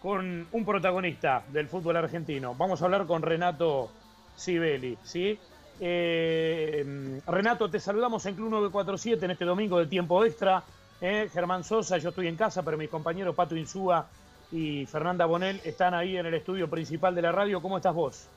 con 0.00 0.48
un 0.50 0.64
protagonista 0.64 1.44
del 1.48 1.68
fútbol 1.68 1.96
argentino. 1.96 2.54
Vamos 2.54 2.80
a 2.80 2.86
hablar 2.86 3.06
con 3.06 3.22
Renato 3.22 3.90
Sibeli, 4.34 4.96
¿sí? 5.02 5.38
Eh, 5.78 7.20
Renato, 7.26 7.70
te 7.70 7.80
saludamos 7.80 8.24
en 8.26 8.34
Club 8.34 8.50
947 8.50 9.24
en 9.24 9.30
este 9.30 9.44
domingo 9.44 9.78
de 9.78 9.86
tiempo 9.86 10.24
extra. 10.24 10.62
Eh, 11.00 11.28
Germán 11.32 11.64
Sosa, 11.64 11.98
yo 11.98 12.10
estoy 12.10 12.28
en 12.28 12.36
casa, 12.36 12.62
pero 12.62 12.76
mis 12.76 12.90
compañeros 12.90 13.34
Pato 13.34 13.56
Insúa 13.56 14.06
y 14.52 14.86
Fernanda 14.86 15.26
Bonel 15.26 15.60
están 15.64 15.94
ahí 15.94 16.16
en 16.16 16.26
el 16.26 16.34
estudio 16.34 16.68
principal 16.68 17.14
de 17.14 17.22
la 17.22 17.32
radio. 17.32 17.62
¿Cómo 17.62 17.76
estás 17.76 17.94
vos? 17.94 18.28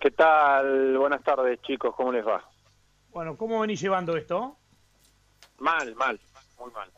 ¿Qué 0.00 0.10
tal? 0.10 0.96
Buenas 0.96 1.22
tardes, 1.22 1.60
chicos. 1.62 1.94
¿Cómo 1.94 2.12
les 2.12 2.26
va? 2.26 2.42
Bueno, 3.10 3.36
¿cómo 3.36 3.60
venís 3.60 3.80
llevando 3.80 4.16
esto? 4.16 4.56
Mal, 5.58 5.94
mal, 5.96 6.20
muy 6.58 6.70
mal. 6.72 6.90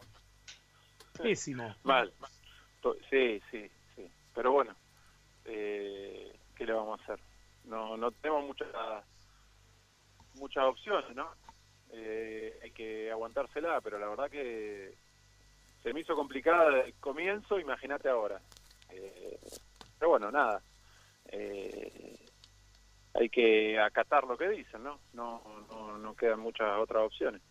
Pésimo. 1.20 1.74
Mal. 1.82 2.12
Sí, 3.10 3.40
sí, 3.50 3.70
sí. 3.94 4.10
Pero 4.34 4.52
bueno, 4.52 4.74
eh, 5.44 6.32
¿qué 6.56 6.64
le 6.64 6.72
vamos 6.72 7.00
a 7.00 7.02
hacer? 7.02 7.20
No, 7.64 7.96
no 7.96 8.10
tenemos 8.10 8.44
muchas 8.46 8.68
muchas 10.34 10.64
opciones, 10.64 11.14
¿no? 11.14 11.28
Eh, 11.92 12.58
hay 12.62 12.70
que 12.70 13.10
aguantársela, 13.10 13.80
pero 13.80 13.98
la 13.98 14.08
verdad 14.08 14.30
que 14.30 14.94
se 15.82 15.92
me 15.92 16.00
hizo 16.00 16.14
complicada 16.14 16.80
el 16.80 16.94
comienzo, 16.94 17.58
imagínate 17.58 18.08
ahora. 18.08 18.40
Eh, 18.90 19.38
pero 19.98 20.10
bueno, 20.10 20.30
nada. 20.30 20.62
hay 23.14 23.28
que 23.28 23.78
acatar 23.78 24.24
lo 24.24 24.38
que 24.38 24.48
dicen, 24.48 24.82
¿no? 24.82 25.00
No, 25.12 25.42
no, 25.70 25.98
no 25.98 26.14
quedan 26.14 26.40
muchas 26.40 26.78
otras 26.78 27.02
opciones. 27.02 27.42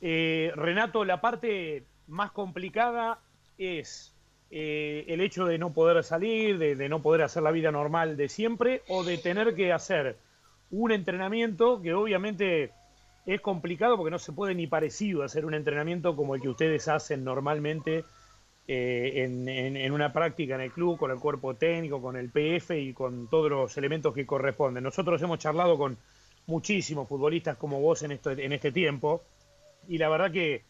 Renato, 0.00 1.04
la 1.04 1.20
parte 1.20 1.84
más 2.06 2.32
complicada 2.32 3.20
es 3.58 4.17
eh, 4.50 5.04
el 5.08 5.20
hecho 5.20 5.44
de 5.44 5.58
no 5.58 5.74
poder 5.74 6.02
salir, 6.02 6.58
de, 6.58 6.88
no 6.88 7.02
poder 7.02 7.22
hacer 7.22 7.42
la 7.42 7.50
vida 7.50 7.70
normal 7.70 8.16
de 8.16 8.28
siempre 8.28 8.82
o 8.88 9.04
de 9.04 9.18
tener 9.18 9.54
que 9.54 9.72
hacer 9.72 10.16
un 10.70 10.90
entrenamiento 10.90 11.82
que 11.82 11.92
obviamente 11.92 12.72
es 13.26 13.40
complicado 13.42 13.96
porque 13.96 14.10
no 14.10 14.18
se 14.18 14.32
puede 14.32 14.54
ni 14.54 14.66
parecido 14.66 15.22
hacer 15.22 15.44
un 15.44 15.52
entrenamiento 15.52 16.16
como 16.16 16.34
el 16.34 16.40
que 16.40 16.48
ustedes 16.48 16.88
hacen 16.88 17.24
normalmente 17.24 18.06
eh, 18.66 19.24
en, 19.24 19.92
una 19.92 20.12
práctica 20.14 20.54
en 20.54 20.62
el 20.62 20.72
club, 20.72 20.98
con 20.98 21.10
el 21.10 21.18
cuerpo 21.18 21.54
técnico, 21.54 22.00
con 22.00 22.16
el 22.16 22.30
PF 22.30 22.78
y 22.78 22.94
con 22.94 23.28
todos 23.28 23.50
los 23.50 23.76
elementos 23.76 24.14
que 24.14 24.24
corresponden. 24.26 24.82
Nosotros 24.82 25.20
hemos 25.20 25.38
charlado 25.38 25.76
con 25.76 25.98
muchísimos 26.46 27.06
futbolistas 27.06 27.58
como 27.58 27.80
vos 27.80 28.02
en, 28.02 28.12
esto, 28.12 28.30
en 28.30 28.52
este 28.52 28.72
tiempo 28.72 29.24
y 29.88 29.98
la 29.98 30.08
verdad 30.08 30.32
que 30.32 30.64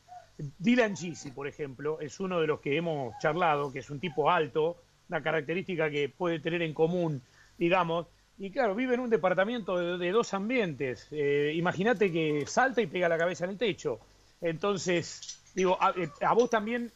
Dylan 0.59 0.97
Gisi, 0.97 1.31
por 1.33 1.49
ejemplo, 1.49 2.01
es 2.01 2.21
uno 2.21 2.41
de 2.41 2.47
los 2.47 2.61
que 2.61 2.77
hemos 2.77 3.15
charlado, 3.19 3.73
que 3.73 3.81
es 3.81 3.91
un 3.91 3.99
tipo 3.99 4.31
alto, 4.31 4.77
una 5.09 5.23
característica 5.23 5.91
que 5.91 6.09
puede 6.09 6.39
tener 6.39 6.63
en 6.63 6.75
común, 6.75 7.23
digamos, 7.59 8.07
y 8.39 8.51
claro, 8.51 8.75
vive 8.75 8.95
en 8.95 9.01
un 9.01 9.11
departamento 9.11 9.99
de, 9.99 10.11
dos 10.13 10.33
ambientes. 10.33 11.09
Eh, 11.11 11.53
imagínate 11.57 12.13
que 12.13 12.45
salta 12.47 12.81
y 12.81 12.87
pega 12.87 13.09
la 13.09 13.19
cabeza 13.19 13.45
en 13.45 13.51
el 13.51 13.59
techo. 13.59 13.99
Entonces, 14.41 15.43
digo, 15.57 15.77
¿a, 15.81 15.91
eh, 15.97 16.09
vos 16.37 16.49
también 16.49 16.93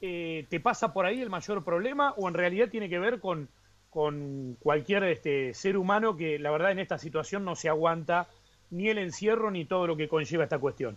eh, 0.00 0.46
te 0.48 0.60
pasa 0.60 0.92
por 0.92 1.04
ahí 1.04 1.20
el 1.20 1.30
mayor 1.30 1.64
problema 1.64 2.12
o 2.16 2.28
en 2.28 2.34
realidad 2.34 2.68
tiene 2.68 2.88
que 2.88 3.00
ver 3.00 3.18
con, 3.18 3.48
con 3.90 4.56
cualquier 4.60 5.02
este, 5.04 5.54
ser 5.54 5.76
humano 5.76 6.16
que 6.16 6.38
la 6.38 6.52
verdad 6.52 6.70
en 6.70 6.78
esta 6.78 6.98
situación 6.98 7.44
no 7.44 7.56
se 7.56 7.68
aguanta 7.68 8.28
ni 8.70 8.88
el 8.88 8.98
encierro 8.98 9.50
ni 9.50 9.64
todo 9.64 9.88
lo 9.88 9.96
que 9.96 10.08
conlleva 10.08 10.44
esta 10.44 10.58
cuestión? 10.58 10.96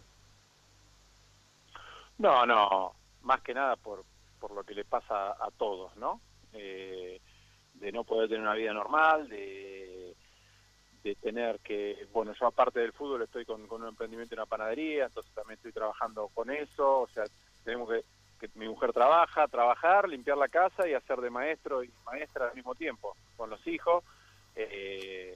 No, 2.20 2.46
no, 2.46 2.94
más 3.24 3.42
que 3.42 3.54
nada 3.54 3.78
por, 3.78 4.04
por 4.40 4.52
lo 4.52 4.64
que 4.64 4.74
le 4.74 4.84
pasa 4.84 5.32
a 5.32 5.50
todos, 5.58 5.96
¿no? 5.96 6.20
Eh, 6.54 7.20
de 7.76 7.92
no 7.94 8.04
poder 8.04 8.28
tener 8.28 8.42
una 8.42 8.56
vida 8.56 8.74
normal, 8.74 9.30
de, 9.30 10.16
tener 11.22 11.60
que, 11.62 12.08
bueno, 12.12 12.34
yo 12.40 12.46
aparte 12.46 12.80
del 12.82 12.94
fútbol 12.94 13.24
estoy 13.24 13.44
con, 13.44 13.66
un 13.72 13.88
emprendimiento 13.88 14.36
en 14.36 14.42
una 14.42 14.46
panadería, 14.46 15.06
entonces 15.06 15.34
también 15.34 15.58
estoy 15.58 15.72
trabajando 15.72 16.28
con 16.36 16.52
eso, 16.52 17.02
o 17.02 17.08
sea, 17.08 17.24
tenemos 17.64 17.90
que, 17.90 18.04
que 18.40 18.50
mi 18.54 18.68
mujer 18.68 18.94
trabaja, 18.94 19.48
trabajar, 19.48 20.08
limpiar 20.08 20.38
la 20.38 20.50
casa 20.50 20.88
y 20.88 20.94
hacer 20.94 21.20
de 21.22 21.32
maestro 21.32 21.84
y 21.84 21.92
maestra 22.06 22.50
al 22.50 22.56
mismo 22.56 22.76
tiempo, 22.76 23.16
con 23.38 23.50
los 23.50 23.66
hijos. 23.66 24.04
Eh, 24.56 25.36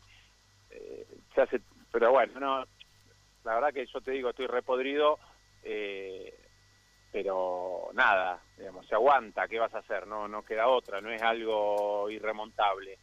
eh, 0.69 1.07
se 1.33 1.41
hace, 1.41 1.61
pero 1.91 2.11
bueno, 2.11 2.39
no, 2.39 2.65
la 3.43 3.55
verdad 3.55 3.73
que 3.73 3.85
yo 3.87 4.01
te 4.01 4.11
digo, 4.11 4.29
estoy 4.29 4.47
repodrido. 4.47 5.17
Eh, 5.63 6.42
pero 7.13 7.91
nada, 7.93 8.41
digamos, 8.57 8.87
se 8.87 8.95
aguanta, 8.95 9.47
¿qué 9.47 9.59
vas 9.59 9.73
a 9.75 9.77
hacer? 9.77 10.07
No, 10.07 10.27
no 10.27 10.43
queda 10.43 10.67
otra, 10.67 10.99
no 10.99 11.11
es 11.11 11.21
algo 11.21 12.09
irremontable. 12.09 12.97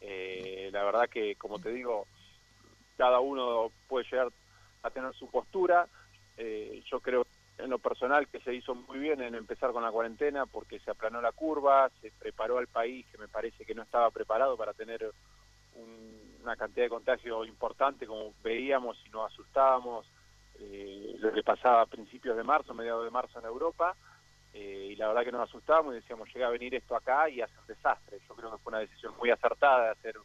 Eh, 0.00 0.68
la 0.72 0.82
verdad 0.82 1.08
que, 1.08 1.36
como 1.36 1.60
te 1.60 1.70
digo, 1.70 2.08
cada 2.96 3.20
uno 3.20 3.70
puede 3.86 4.04
llegar 4.10 4.32
a 4.82 4.90
tener 4.90 5.14
su 5.14 5.30
postura. 5.30 5.86
Eh, 6.36 6.82
yo 6.90 6.98
creo 6.98 7.24
en 7.56 7.70
lo 7.70 7.78
personal 7.78 8.26
que 8.26 8.40
se 8.40 8.52
hizo 8.52 8.74
muy 8.74 8.98
bien 8.98 9.22
en 9.22 9.36
empezar 9.36 9.70
con 9.70 9.84
la 9.84 9.92
cuarentena 9.92 10.44
porque 10.44 10.80
se 10.80 10.90
aplanó 10.90 11.20
la 11.20 11.30
curva, 11.30 11.88
se 12.00 12.10
preparó 12.18 12.58
al 12.58 12.66
país 12.66 13.06
que 13.12 13.18
me 13.18 13.28
parece 13.28 13.64
que 13.64 13.76
no 13.76 13.84
estaba 13.84 14.10
preparado 14.10 14.56
para 14.56 14.72
tener 14.72 15.08
una 16.42 16.56
cantidad 16.56 16.86
de 16.86 16.90
contagio 16.90 17.44
importante 17.44 18.08
como 18.08 18.34
veíamos 18.42 18.98
y 19.06 19.10
nos 19.10 19.32
asustábamos 19.32 20.04
eh, 20.58 21.16
lo 21.18 21.32
que 21.32 21.42
pasaba 21.42 21.82
a 21.82 21.86
principios 21.86 22.36
de 22.36 22.42
marzo, 22.42 22.74
mediados 22.74 23.04
de 23.04 23.10
marzo 23.10 23.38
en 23.38 23.46
Europa, 23.46 23.94
eh, 24.54 24.88
y 24.92 24.96
la 24.96 25.08
verdad 25.08 25.24
que 25.24 25.32
nos 25.32 25.48
asustábamos 25.48 25.92
y 25.92 25.96
decíamos, 25.96 26.32
llega 26.32 26.46
a 26.46 26.50
venir 26.50 26.74
esto 26.74 26.94
acá 26.94 27.28
y 27.28 27.40
hace 27.40 27.58
un 27.58 27.66
desastre. 27.66 28.18
Yo 28.28 28.34
creo 28.34 28.50
que 28.50 28.58
fue 28.58 28.70
una 28.70 28.80
decisión 28.80 29.14
muy 29.18 29.30
acertada 29.30 29.84
de 29.84 29.90
hacer 29.90 30.16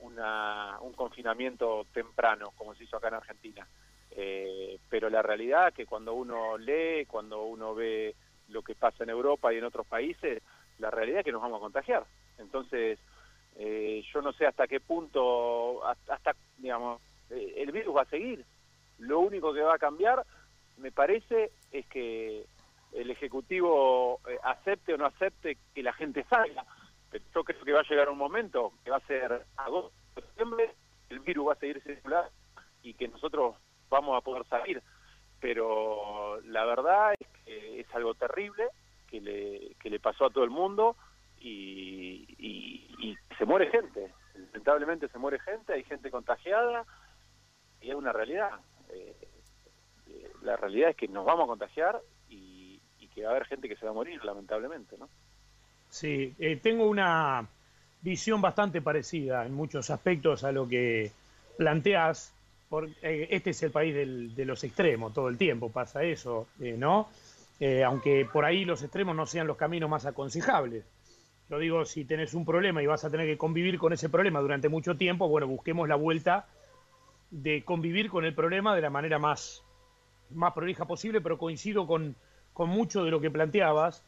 una, 0.00 0.78
un 0.80 0.92
confinamiento 0.94 1.86
temprano, 1.92 2.52
como 2.56 2.74
se 2.74 2.84
hizo 2.84 2.96
acá 2.96 3.08
en 3.08 3.14
Argentina. 3.14 3.66
Eh, 4.10 4.78
pero 4.88 5.10
la 5.10 5.22
realidad 5.22 5.68
es 5.68 5.74
que 5.74 5.86
cuando 5.86 6.14
uno 6.14 6.56
lee, 6.56 7.04
cuando 7.06 7.44
uno 7.44 7.74
ve 7.74 8.14
lo 8.48 8.62
que 8.62 8.74
pasa 8.74 9.04
en 9.04 9.10
Europa 9.10 9.52
y 9.52 9.58
en 9.58 9.64
otros 9.64 9.86
países, 9.86 10.42
la 10.78 10.90
realidad 10.90 11.20
es 11.20 11.24
que 11.26 11.32
nos 11.32 11.42
vamos 11.42 11.58
a 11.58 11.60
contagiar. 11.60 12.04
Entonces, 12.38 12.98
eh, 13.56 14.02
yo 14.12 14.22
no 14.22 14.32
sé 14.32 14.46
hasta 14.46 14.66
qué 14.66 14.80
punto, 14.80 15.84
hasta, 15.84 16.34
digamos, 16.56 17.02
el 17.30 17.70
virus 17.72 17.94
va 17.94 18.02
a 18.02 18.06
seguir, 18.06 18.44
lo 18.98 19.20
único 19.20 19.52
que 19.52 19.62
va 19.62 19.74
a 19.74 19.78
cambiar, 19.78 20.24
me 20.76 20.92
parece, 20.92 21.52
es 21.72 21.86
que 21.86 22.46
el 22.92 23.10
Ejecutivo 23.10 24.20
eh, 24.28 24.38
acepte 24.42 24.94
o 24.94 24.96
no 24.96 25.06
acepte 25.06 25.58
que 25.74 25.82
la 25.82 25.92
gente 25.92 26.24
salga. 26.30 26.64
Pero 27.10 27.24
yo 27.34 27.44
creo 27.44 27.64
que 27.64 27.72
va 27.72 27.80
a 27.80 27.88
llegar 27.88 28.08
un 28.08 28.18
momento 28.18 28.72
que 28.84 28.90
va 28.90 28.98
a 28.98 29.06
ser 29.06 29.44
agosto, 29.56 29.92
septiembre, 30.14 30.74
el 31.08 31.20
virus 31.20 31.48
va 31.48 31.52
a 31.54 31.56
seguir 31.56 31.82
circulando 31.82 32.30
y 32.82 32.94
que 32.94 33.08
nosotros 33.08 33.56
vamos 33.88 34.16
a 34.16 34.20
poder 34.20 34.44
salir. 34.46 34.82
Pero 35.40 36.40
la 36.42 36.64
verdad 36.64 37.14
es 37.18 37.28
que 37.44 37.80
es 37.80 37.94
algo 37.94 38.14
terrible 38.14 38.68
que 39.08 39.20
le, 39.20 39.74
que 39.80 39.88
le 39.88 40.00
pasó 40.00 40.26
a 40.26 40.30
todo 40.30 40.44
el 40.44 40.50
mundo 40.50 40.96
y, 41.38 42.26
y 42.38 43.16
se 43.38 43.44
muere 43.44 43.70
gente. 43.70 44.12
Lamentablemente 44.34 45.08
se 45.08 45.18
muere 45.18 45.38
gente, 45.40 45.72
hay 45.72 45.84
gente 45.84 46.10
contagiada 46.10 46.84
y 47.80 47.90
es 47.90 47.94
una 47.94 48.12
realidad. 48.12 48.50
Eh, 48.90 49.14
la 50.42 50.56
realidad 50.56 50.90
es 50.90 50.96
que 50.96 51.08
nos 51.08 51.24
vamos 51.24 51.44
a 51.44 51.48
contagiar 51.48 52.00
y, 52.28 52.80
que 53.14 53.24
va 53.24 53.30
a 53.30 53.32
haber 53.32 53.46
gente 53.46 53.68
que 53.68 53.74
se 53.74 53.84
va 53.84 53.90
a 53.90 53.94
morir, 53.94 54.24
lamentablemente, 54.24 54.96
¿no? 54.96 55.08
Sí, 55.88 56.34
eh, 56.38 56.56
tengo 56.62 56.86
una 56.86 57.48
visión 58.00 58.40
bastante 58.40 58.80
parecida 58.80 59.44
en 59.44 59.54
muchos 59.54 59.90
aspectos 59.90 60.44
a 60.44 60.52
lo 60.52 60.68
que 60.68 61.10
planteas. 61.56 62.32
Por, 62.68 62.88
eh, 63.02 63.26
este 63.30 63.50
es 63.50 63.62
el 63.64 63.72
país 63.72 63.94
de 64.36 64.44
los 64.44 64.62
extremos, 64.62 65.12
todo 65.14 65.28
el 65.28 65.38
tiempo 65.38 65.70
pasa 65.70 66.04
eso, 66.04 66.46
¿no? 66.58 67.08
aunque 67.84 68.24
por 68.32 68.44
ahí 68.44 68.64
los 68.64 68.84
extremos 68.84 69.16
no 69.16 69.26
sean 69.26 69.48
los 69.48 69.56
caminos 69.56 69.90
más 69.90 70.06
aconsejables. 70.06 70.84
Lo 71.48 71.58
digo, 71.58 71.84
si 71.86 72.04
tenés 72.04 72.34
un 72.34 72.44
problema 72.44 72.82
y 72.82 72.86
vas 72.86 73.04
a 73.04 73.10
tener 73.10 73.26
que 73.26 73.38
convivir 73.38 73.78
con 73.78 73.92
ese 73.92 74.08
problema 74.08 74.40
durante 74.40 74.68
mucho 74.68 74.96
tiempo, 74.96 75.28
bueno, 75.28 75.48
busquemos 75.48 75.88
la 75.88 75.96
vuelta 75.96 76.46
de 77.30 77.62
convivir 77.64 78.08
con 78.10 78.24
el 78.24 78.34
problema 78.34 78.74
de 78.74 78.82
la 78.82 78.90
manera 78.90 79.18
más, 79.18 79.62
más 80.30 80.52
prolija 80.52 80.86
posible, 80.86 81.20
pero 81.20 81.38
coincido 81.38 81.86
con, 81.86 82.16
con 82.52 82.68
mucho 82.70 83.04
de 83.04 83.10
lo 83.10 83.20
que 83.20 83.30
planteabas. 83.30 84.02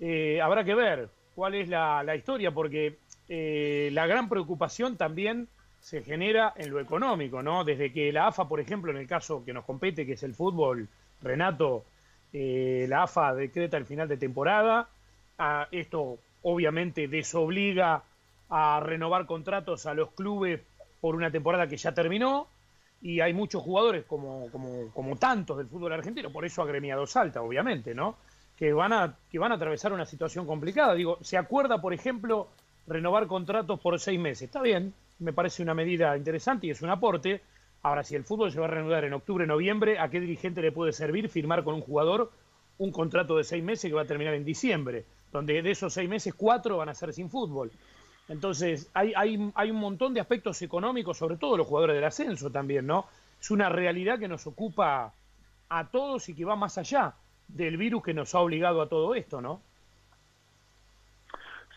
Eh, 0.00 0.40
habrá 0.40 0.64
que 0.64 0.74
ver 0.74 1.08
cuál 1.34 1.54
es 1.54 1.68
la, 1.68 2.02
la 2.02 2.16
historia, 2.16 2.50
porque 2.50 2.98
eh, 3.28 3.90
la 3.92 4.06
gran 4.06 4.28
preocupación 4.28 4.96
también 4.96 5.48
se 5.80 6.02
genera 6.02 6.52
en 6.56 6.70
lo 6.70 6.80
económico, 6.80 7.42
¿no? 7.42 7.64
Desde 7.64 7.92
que 7.92 8.12
la 8.12 8.28
AFA, 8.28 8.48
por 8.48 8.60
ejemplo, 8.60 8.90
en 8.92 8.98
el 8.98 9.06
caso 9.06 9.44
que 9.44 9.52
nos 9.52 9.64
compete, 9.64 10.06
que 10.06 10.12
es 10.12 10.22
el 10.22 10.34
fútbol, 10.34 10.88
Renato, 11.20 11.84
eh, 12.32 12.86
la 12.88 13.04
AFA 13.04 13.34
decreta 13.34 13.76
el 13.76 13.84
final 13.84 14.08
de 14.08 14.16
temporada, 14.16 14.88
a 15.38 15.68
esto 15.70 16.18
obviamente 16.42 17.08
desobliga 17.08 18.02
a 18.48 18.80
renovar 18.80 19.26
contratos 19.26 19.86
a 19.86 19.94
los 19.94 20.10
clubes 20.12 20.60
por 21.00 21.16
una 21.16 21.30
temporada 21.30 21.66
que 21.66 21.76
ya 21.76 21.92
terminó, 21.92 22.48
y 23.02 23.20
hay 23.20 23.34
muchos 23.34 23.62
jugadores 23.62 24.04
como, 24.04 24.50
como, 24.50 24.90
como 24.92 25.16
tantos 25.16 25.58
del 25.58 25.66
fútbol 25.66 25.92
argentino, 25.92 26.30
por 26.30 26.44
eso 26.44 26.62
ha 26.62 26.66
gremiado 26.66 27.06
Salta, 27.06 27.42
obviamente, 27.42 27.94
¿no? 27.94 28.16
que 28.56 28.72
van 28.72 28.92
a, 28.92 29.16
que 29.28 29.40
van 29.40 29.50
a 29.50 29.56
atravesar 29.56 29.92
una 29.92 30.06
situación 30.06 30.46
complicada. 30.46 30.94
Digo, 30.94 31.18
¿se 31.20 31.36
acuerda, 31.36 31.80
por 31.80 31.92
ejemplo, 31.92 32.48
renovar 32.86 33.26
contratos 33.26 33.80
por 33.80 33.98
seis 33.98 34.20
meses? 34.20 34.42
Está 34.42 34.62
bien, 34.62 34.94
me 35.18 35.32
parece 35.32 35.64
una 35.64 35.74
medida 35.74 36.16
interesante 36.16 36.68
y 36.68 36.70
es 36.70 36.80
un 36.80 36.90
aporte. 36.90 37.42
Ahora, 37.82 38.04
si 38.04 38.14
el 38.14 38.22
fútbol 38.22 38.52
se 38.52 38.60
va 38.60 38.66
a 38.66 38.70
reanudar 38.70 39.04
en 39.04 39.14
octubre, 39.14 39.46
noviembre, 39.48 39.98
¿a 39.98 40.08
qué 40.10 40.20
dirigente 40.20 40.62
le 40.62 40.70
puede 40.70 40.92
servir 40.92 41.28
firmar 41.28 41.64
con 41.64 41.74
un 41.74 41.80
jugador 41.80 42.30
un 42.78 42.92
contrato 42.92 43.36
de 43.36 43.42
seis 43.42 43.64
meses 43.64 43.90
que 43.90 43.96
va 43.96 44.02
a 44.02 44.06
terminar 44.06 44.34
en 44.34 44.44
diciembre? 44.44 45.04
Donde 45.32 45.60
de 45.60 45.70
esos 45.72 45.92
seis 45.92 46.08
meses, 46.08 46.32
cuatro 46.34 46.76
van 46.76 46.88
a 46.88 46.94
ser 46.94 47.12
sin 47.12 47.30
fútbol. 47.30 47.72
Entonces, 48.32 48.90
hay, 48.94 49.12
hay, 49.14 49.52
hay 49.54 49.70
un 49.70 49.76
montón 49.76 50.14
de 50.14 50.20
aspectos 50.20 50.62
económicos, 50.62 51.18
sobre 51.18 51.36
todo 51.36 51.58
los 51.58 51.66
jugadores 51.66 51.96
del 51.96 52.04
ascenso 52.04 52.50
también, 52.50 52.86
¿no? 52.86 53.06
Es 53.38 53.50
una 53.50 53.68
realidad 53.68 54.18
que 54.18 54.26
nos 54.26 54.46
ocupa 54.46 55.12
a 55.68 55.86
todos 55.88 56.30
y 56.30 56.34
que 56.34 56.46
va 56.46 56.56
más 56.56 56.78
allá 56.78 57.12
del 57.46 57.76
virus 57.76 58.02
que 58.02 58.14
nos 58.14 58.34
ha 58.34 58.40
obligado 58.40 58.80
a 58.80 58.88
todo 58.88 59.14
esto, 59.14 59.42
¿no? 59.42 59.60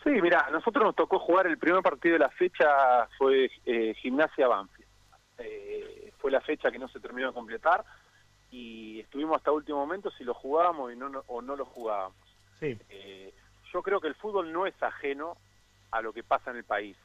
Sí, 0.02 0.12
mira, 0.22 0.46
a 0.46 0.50
nosotros 0.50 0.82
nos 0.82 0.96
tocó 0.96 1.18
jugar 1.18 1.46
el 1.46 1.58
primer 1.58 1.82
partido 1.82 2.14
de 2.14 2.20
la 2.20 2.30
fecha, 2.30 3.06
fue 3.18 3.50
eh, 3.66 3.92
Gimnasia 4.00 4.48
Banfield. 4.48 4.88
Eh, 5.36 6.10
fue 6.16 6.30
la 6.30 6.40
fecha 6.40 6.70
que 6.70 6.78
no 6.78 6.88
se 6.88 7.00
terminó 7.00 7.26
de 7.26 7.34
completar 7.34 7.84
y 8.50 9.00
estuvimos 9.00 9.36
hasta 9.36 9.52
último 9.52 9.76
momento 9.76 10.10
si 10.12 10.24
lo 10.24 10.32
jugábamos 10.32 10.90
y 10.90 10.96
no, 10.96 11.22
o 11.26 11.42
no 11.42 11.54
lo 11.54 11.66
jugábamos. 11.66 12.16
Sí. 12.58 12.78
Eh, 12.88 13.34
yo 13.70 13.82
creo 13.82 14.00
que 14.00 14.08
el 14.08 14.14
fútbol 14.14 14.50
no 14.50 14.66
es 14.66 14.82
ajeno 14.82 15.36
a 15.96 16.02
lo 16.02 16.12
que 16.12 16.22
pasa 16.22 16.50
en 16.50 16.58
el 16.58 16.64
país. 16.64 16.96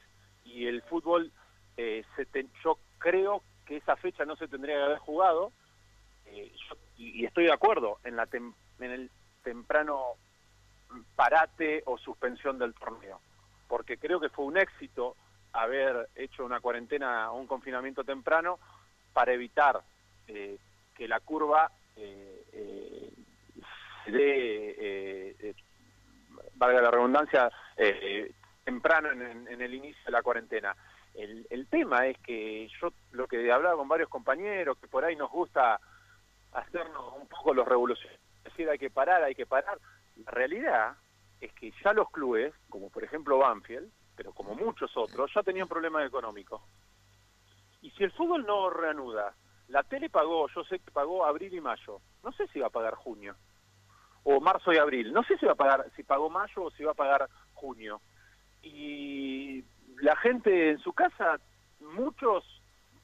Y 0.44 0.66
el 0.66 0.82
fútbol, 0.82 1.30
se 1.76 2.26
yo 2.62 2.78
creo 2.98 3.42
que 3.66 3.76
esa 3.78 3.96
fecha 3.96 4.24
no 4.24 4.36
se 4.36 4.48
tendría 4.48 4.76
que 4.76 4.82
haber 4.82 4.98
jugado 4.98 5.52
y, 6.96 7.24
estoy 7.24 7.44
de 7.44 7.52
acuerdo 7.52 7.98
en, 8.04 8.16
la 8.16 8.28
en 8.32 8.54
el 8.78 9.10
temprano 9.42 10.16
parate 11.16 11.82
o 11.86 11.98
suspensión 11.98 12.58
del 12.58 12.74
torneo, 12.74 13.20
porque 13.68 13.96
creo 13.96 14.20
que 14.20 14.28
fue 14.28 14.44
un 14.44 14.56
éxito 14.56 15.16
haber 15.52 16.08
hecho 16.14 16.44
una 16.44 16.60
cuarentena 16.60 17.30
o 17.32 17.38
un 17.38 17.46
confinamiento 17.46 18.04
temprano 18.04 18.58
para 19.12 19.32
evitar 19.32 19.82
eh, 20.28 20.58
que 20.94 21.08
la 21.08 21.20
curva 21.20 21.70
eh, 21.96 22.44
eh, 22.52 23.12
se 24.04 24.10
dé, 24.10 25.54
valga 26.54 26.80
la 26.80 26.90
redundancia, 26.90 27.50
temprano 28.64 29.10
en, 29.10 29.60
el 29.60 29.74
inicio 29.74 30.02
de 30.04 30.12
la 30.12 30.22
cuarentena. 30.22 30.76
El, 31.14 31.46
el 31.50 31.66
tema 31.66 32.06
es 32.06 32.18
que 32.18 32.68
yo 32.80 32.92
lo 33.12 33.26
que 33.26 33.50
hablaba 33.52 33.76
con 33.76 33.88
varios 33.88 34.08
compañeros, 34.08 34.78
que 34.78 34.88
por 34.88 35.04
ahí 35.04 35.16
nos 35.16 35.30
gusta 35.30 35.80
hacernos 36.52 37.14
un 37.20 37.26
poco 37.28 37.54
los 37.54 37.66
revolucionarios, 37.66 38.22
decir 38.44 38.68
hay 38.68 38.78
que 38.78 38.90
parar, 38.90 39.22
hay 39.22 39.34
que 39.34 39.46
parar. 39.46 39.78
La 40.16 40.30
realidad 40.30 40.96
es 41.40 41.52
que 41.54 41.72
ya 41.82 41.92
los 41.92 42.10
clubes, 42.10 42.54
como 42.68 42.90
por 42.90 43.04
ejemplo 43.04 43.38
Banfield, 43.38 43.90
pero 44.16 44.32
como 44.32 44.54
muchos 44.54 44.96
otros, 44.96 45.30
ya 45.34 45.42
tenían 45.42 45.68
problemas 45.68 46.06
económicos. 46.06 46.62
Y 47.80 47.90
si 47.90 48.04
el 48.04 48.12
fútbol 48.12 48.46
no 48.46 48.70
reanuda, 48.70 49.34
la 49.68 49.82
tele 49.82 50.08
pagó, 50.10 50.48
yo 50.48 50.64
sé 50.64 50.78
que 50.78 50.90
pagó 50.90 51.24
abril 51.24 51.52
y 51.54 51.60
mayo, 51.60 52.00
no 52.22 52.32
sé 52.32 52.46
si 52.48 52.60
va 52.60 52.68
a 52.68 52.70
pagar 52.70 52.94
junio, 52.94 53.34
o 54.22 54.40
marzo 54.40 54.72
y 54.72 54.78
abril, 54.78 55.12
no 55.12 55.24
sé 55.24 55.36
si 55.38 55.46
va 55.46 55.52
a 55.52 55.56
pagar, 55.56 55.90
si 55.96 56.04
pagó 56.04 56.30
mayo 56.30 56.62
o 56.62 56.70
si 56.70 56.84
va 56.84 56.92
a 56.92 56.94
pagar 56.94 57.28
junio. 57.54 58.00
Y 58.62 59.64
la 60.00 60.16
gente 60.16 60.70
en 60.70 60.78
su 60.78 60.92
casa, 60.92 61.38
muchos 61.80 62.44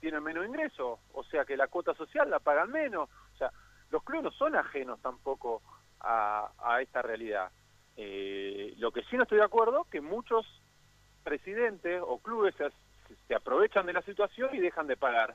tienen 0.01 0.23
menos 0.23 0.47
ingresos, 0.47 0.99
o 1.13 1.25
sea 1.25 1.45
que 1.45 1.57
la 1.57 1.69
cuota 1.69 1.95
social 1.95 2.31
la 2.31 2.39
pagan 2.39 2.71
menos, 2.71 3.09
o 3.35 3.37
sea, 3.37 3.51
los 3.91 4.03
clubes 4.05 4.25
no 4.25 4.31
son 4.33 4.57
ajenos 4.57 5.01
tampoco 5.01 5.63
a, 6.01 6.79
esta 6.81 7.03
realidad. 7.03 7.51
Eh, 7.97 8.75
lo 8.79 8.93
que 8.93 9.03
sí 9.05 9.17
no 9.17 9.25
estoy 9.25 9.39
de 9.39 9.45
acuerdo 9.45 9.85
que 9.91 10.01
muchos 10.01 10.47
presidentes 11.25 12.01
o 12.07 12.19
clubes 12.19 12.55
se, 13.27 13.35
aprovechan 13.35 13.87
de 13.87 13.93
la 13.93 14.03
situación 14.03 14.51
y 14.55 14.59
dejan 14.59 14.87
de 14.87 14.97
pagar 14.97 15.35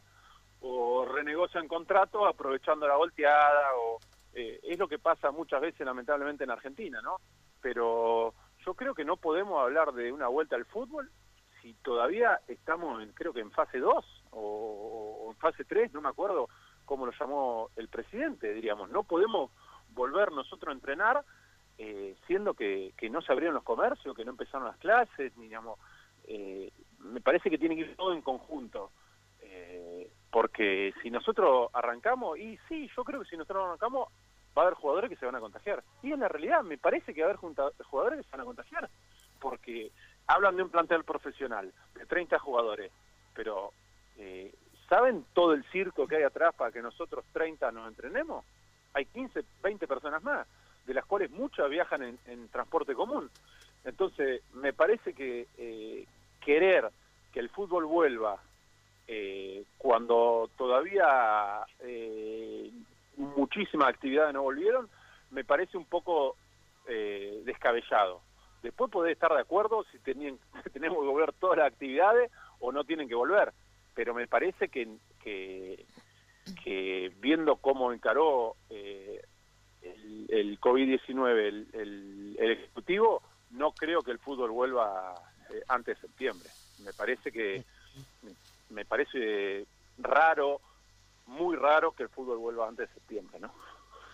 o 0.61 1.05
renegocian 1.05 1.67
contratos 1.67 2.25
aprovechando 2.27 2.87
la 2.87 2.95
volteada 2.95 3.75
o 3.75 3.99
eh, 4.33 4.59
es 4.63 4.79
lo 4.79 4.87
que 4.87 4.99
pasa 4.99 5.31
muchas 5.31 5.59
veces 5.61 5.85
lamentablemente 5.85 6.45
en 6.45 6.51
Argentina, 6.51 7.01
¿no? 7.01 7.17
Pero 7.61 8.33
yo 8.65 8.73
creo 8.73 8.93
que 8.93 9.05
no 9.05 9.17
podemos 9.17 9.61
hablar 9.61 9.93
de 9.93 10.11
una 10.11 10.27
vuelta 10.27 10.55
al 10.55 10.65
fútbol 10.65 11.09
si 11.61 11.73
todavía 11.75 12.39
estamos 12.47 13.01
en, 13.01 13.13
creo 13.13 13.33
que 13.33 13.39
en 13.39 13.51
fase 13.51 13.79
2 13.79 14.23
o, 14.31 15.29
en 15.31 15.37
fase 15.37 15.63
3, 15.63 15.93
no 15.93 16.01
me 16.01 16.09
acuerdo, 16.09 16.49
como 16.85 17.05
lo 17.05 17.13
llamó 17.17 17.69
el 17.77 17.87
presidente, 17.87 18.53
diríamos. 18.53 18.89
No 18.89 19.03
podemos 19.03 19.51
volver 19.93 20.31
nosotros 20.31 20.69
a 20.69 20.75
entrenar 20.75 21.23
eh, 21.77 22.15
siendo 22.27 22.53
que, 22.53 22.93
que, 22.97 23.09
no 23.09 23.21
se 23.21 23.31
abrieron 23.31 23.55
los 23.55 23.63
comercios, 23.63 24.15
que 24.15 24.25
no 24.25 24.31
empezaron 24.31 24.67
las 24.67 24.77
clases, 24.77 25.35
digamos. 25.37 25.79
Eh, 26.25 26.71
me 26.99 27.21
parece 27.21 27.49
que 27.49 27.57
tiene 27.57 27.75
que 27.75 27.81
ir 27.81 27.95
todo 27.95 28.13
en 28.13 28.21
conjunto. 28.21 28.91
Eh, 29.41 30.11
porque 30.29 30.93
si 31.01 31.09
nosotros 31.11 31.69
arrancamos, 31.73 32.37
y 32.37 32.57
sí, 32.67 32.89
yo 32.95 33.03
creo 33.03 33.21
que 33.21 33.29
si 33.29 33.37
nosotros 33.37 33.65
arrancamos, 33.65 34.09
va 34.57 34.63
a 34.63 34.65
haber 34.65 34.77
jugadores 34.77 35.09
que 35.09 35.15
se 35.15 35.25
van 35.25 35.35
a 35.35 35.39
contagiar. 35.39 35.83
Y 36.01 36.11
en 36.11 36.19
la 36.19 36.27
realidad 36.27 36.63
me 36.63 36.77
parece 36.77 37.13
que 37.13 37.21
va 37.21 37.27
a 37.27 37.33
haber 37.33 37.57
jugadores 37.83 38.19
que 38.19 38.23
se 38.23 38.31
van 38.31 38.41
a 38.41 38.45
contagiar. 38.45 38.89
Porque 39.39 39.91
hablan 40.27 40.55
de 40.55 40.63
un 40.63 40.69
plantel 40.69 41.03
profesional 41.03 41.71
de 41.95 42.05
30 42.05 42.39
jugadores, 42.39 42.91
pero 43.33 43.71
eh, 44.17 44.53
¿Saben 44.93 45.25
todo 45.33 45.53
el 45.53 45.63
circo 45.71 46.07
que 46.07 46.17
hay 46.17 46.23
atrás 46.23 46.53
para 46.55 46.71
que 46.71 46.81
nosotros 46.81 47.25
30 47.33 47.71
nos 47.71 47.87
entrenemos? 47.87 48.45
Hay 48.93 49.05
15, 49.05 49.43
20 49.63 49.87
personas 49.87 50.21
más, 50.21 50.45
de 50.85 50.93
las 50.93 51.05
cuales 51.05 51.31
muchas 51.31 51.69
viajan 51.69 52.19
en, 52.27 52.47
transporte 52.49 52.93
común. 52.93 53.29
Entonces, 53.85 54.43
me 54.53 54.71
parece 54.71 55.13
que 55.13 55.47
eh, 55.57 56.05
querer 56.41 56.91
que 57.31 57.39
el 57.39 57.49
fútbol 57.49 57.85
vuelva 57.85 58.37
eh, 59.07 59.63
cuando 59.79 60.49
todavía 60.57 61.65
eh, 61.79 62.69
muchísimas 63.17 63.89
actividades 63.89 64.33
no 64.33 64.43
volvieron, 64.43 64.89
me 65.31 65.43
parece 65.43 65.77
un 65.77 65.85
poco 65.85 66.35
eh, 66.87 67.41
descabellado. 67.45 68.21
Después 68.61 68.91
podés 68.91 69.13
estar 69.13 69.33
de 69.33 69.41
acuerdo 69.41 69.83
si 69.91 69.99
tenían, 69.99 70.37
tenemos 70.73 70.99
que 70.99 71.07
volver 71.07 71.33
todas 71.33 71.57
las 71.57 71.67
actividades 71.67 72.31
o 72.59 72.71
no 72.71 72.83
tienen 72.83 73.07
que 73.07 73.15
volver 73.15 73.53
pero 73.93 74.13
me 74.13 74.27
parece 74.27 74.69
que, 74.69 74.87
que, 75.23 77.11
viendo 77.19 77.57
cómo 77.57 77.93
encaró 77.93 78.55
eh, 78.69 79.21
el, 79.81 80.59
COVID-19 80.59 81.67
el, 81.73 82.37
Ejecutivo, 82.39 83.21
no 83.51 83.71
creo 83.71 84.01
que 84.01 84.11
el 84.11 84.19
fútbol 84.19 84.51
vuelva 84.51 85.13
eh, 85.51 85.61
antes 85.67 85.95
de 85.95 86.07
septiembre. 86.07 86.49
Me 86.83 86.93
parece 86.93 87.31
que 87.31 87.63
me 88.69 88.85
parece 88.85 89.65
raro, 89.97 90.59
muy 91.27 91.55
raro 91.55 91.91
que 91.91 92.03
el 92.03 92.09
fútbol 92.09 92.37
vuelva 92.37 92.67
antes 92.67 92.89
de 92.89 92.93
septiembre, 92.95 93.39
¿no? 93.39 93.51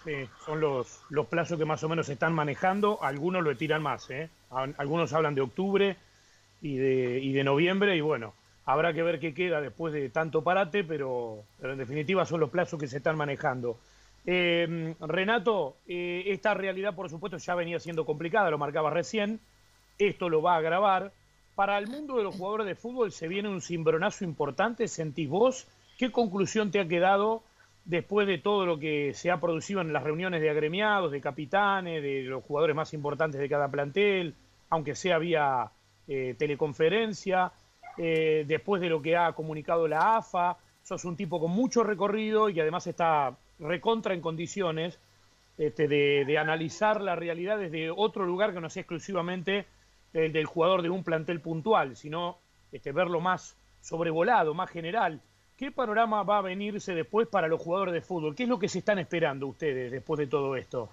Sí, 0.04 0.30
son 0.46 0.62
los, 0.62 1.04
los 1.10 1.28
plazos 1.28 1.58
que 1.58 1.66
más 1.66 1.84
o 1.84 1.89
menos 1.89 2.06
se 2.06 2.13
están 2.13 2.34
manejando. 2.34 3.00
Algunos 3.01 3.44
lo 3.44 3.56
tiran 3.58 3.84
más, 3.84 4.10
¿eh? 4.10 4.30
Algunos 4.50 5.12
hablan 5.13 5.36
de 5.36 5.42
octubre 5.42 5.98
y 6.62 6.78
de, 6.78 7.20
y 7.20 7.34
de 7.34 7.44
noviembre 7.44 7.96
y 7.96 8.01
bueno, 8.01 8.34
Habrá 8.70 8.94
que 8.94 9.01
ver 9.01 9.20
qué 9.20 9.34
queda 9.34 9.62
después 9.62 9.92
de 9.92 10.10
tanto 10.10 10.44
parate, 10.44 10.84
pero, 10.84 11.44
en 11.60 11.80
definitiva 11.80 12.24
son 12.28 12.39
los 12.39 12.51
plazos 12.51 12.80
que 12.80 12.86
se 12.86 12.98
están 12.98 13.18
manejando. 13.18 13.80
Eh, 14.28 14.94
Renato, 15.00 15.78
eh, 15.88 16.25
esta 16.28 16.54
realidad 16.54 16.94
por 16.94 17.10
supuesto 17.10 17.39
ya 17.39 17.56
venía 17.56 17.80
siendo 17.80 18.06
complicada, 18.06 18.51
lo 18.51 18.60
marcaba 18.60 18.92
recién, 18.92 19.39
esto 19.98 20.30
lo 20.30 20.44
va 20.44 20.54
a 20.54 20.58
agravar. 20.58 21.12
Para 21.56 21.80
el 21.80 21.88
mundo 21.88 22.18
de 22.18 22.24
los 22.24 22.36
jugadores 22.36 22.68
de 22.68 22.75
fútbol 22.75 23.12
se 23.12 23.28
viene 23.28 23.50
un 23.50 23.60
cimbronazo 23.60 24.24
importante, 24.24 24.88
¿sentís 24.88 25.28
vos? 25.28 25.68
¿Qué 26.00 26.13
conclusión 26.13 26.72
te 26.72 26.79
ha 26.79 26.88
quedado 26.88 27.44
después 27.84 28.25
de 28.25 28.38
todo 28.38 28.65
lo 28.65 28.79
que 28.79 29.13
se 29.13 29.32
ha 29.32 29.41
producido 29.41 29.82
en 29.82 29.91
las 29.91 30.01
reuniones 30.01 30.39
de 30.39 30.50
agremiados, 30.50 31.12
de 31.12 31.20
capitanes, 31.20 32.01
de 32.01 32.22
los 32.22 32.41
jugadores 32.41 32.74
más 32.74 32.94
importantes 32.94 33.38
de 33.38 33.50
cada 33.50 33.68
plantel, 33.68 34.34
aunque 34.70 34.96
sea 34.96 35.18
vía 35.18 35.70
eh, 36.08 36.36
teleconferencia? 36.39 37.51
Eh, 37.98 38.46
después 38.48 38.82
de 38.82 38.88
lo 38.88 39.01
que 39.01 39.18
ha 39.18 39.34
comunicado 39.34 39.89
la 39.89 40.15
AFA. 40.15 40.56
Sos 40.84 41.03
un 41.03 41.18
tipo 41.18 41.38
con 41.38 41.51
mucho 41.51 41.84
recorrido 41.84 42.48
y 42.48 42.58
además 42.62 42.88
está 42.88 43.36
recontra 43.60 44.13
en 44.13 44.22
condiciones 44.22 45.01
este, 45.58 45.89
de, 45.89 46.38
analizar 46.38 47.01
la 47.01 47.18
realidad 47.18 47.60
desde 47.60 47.91
otro 47.91 48.25
lugar 48.25 48.53
que 48.53 48.62
no 48.62 48.70
sea 48.70 48.84
exclusivamente 48.84 49.65
el 50.13 50.32
del 50.32 50.46
jugador 50.46 50.82
de 50.82 50.91
un 50.91 51.03
plantel 51.03 51.41
puntual, 51.41 51.98
sino 51.98 52.38
este, 52.72 52.94
verlo 52.94 53.20
más 53.20 53.58
sobrevolado, 53.82 54.53
más 54.53 54.70
general. 54.70 55.20
¿Qué 55.60 55.74
panorama 55.74 56.24
va 56.24 56.38
a 56.38 56.42
venirse 56.42 56.96
después 56.96 57.28
para 57.28 57.50
los 57.50 57.60
jugadores 57.60 57.94
de 57.94 58.00
fútbol? 58.00 58.34
¿Qué 58.34 58.44
es 58.44 58.50
lo 58.50 58.58
que 58.58 58.70
se 58.70 58.80
están 58.80 58.98
esperando 58.98 59.46
ustedes 59.46 59.92
después 59.92 60.18
de 60.18 60.28
todo 60.28 60.56
esto? 60.56 60.89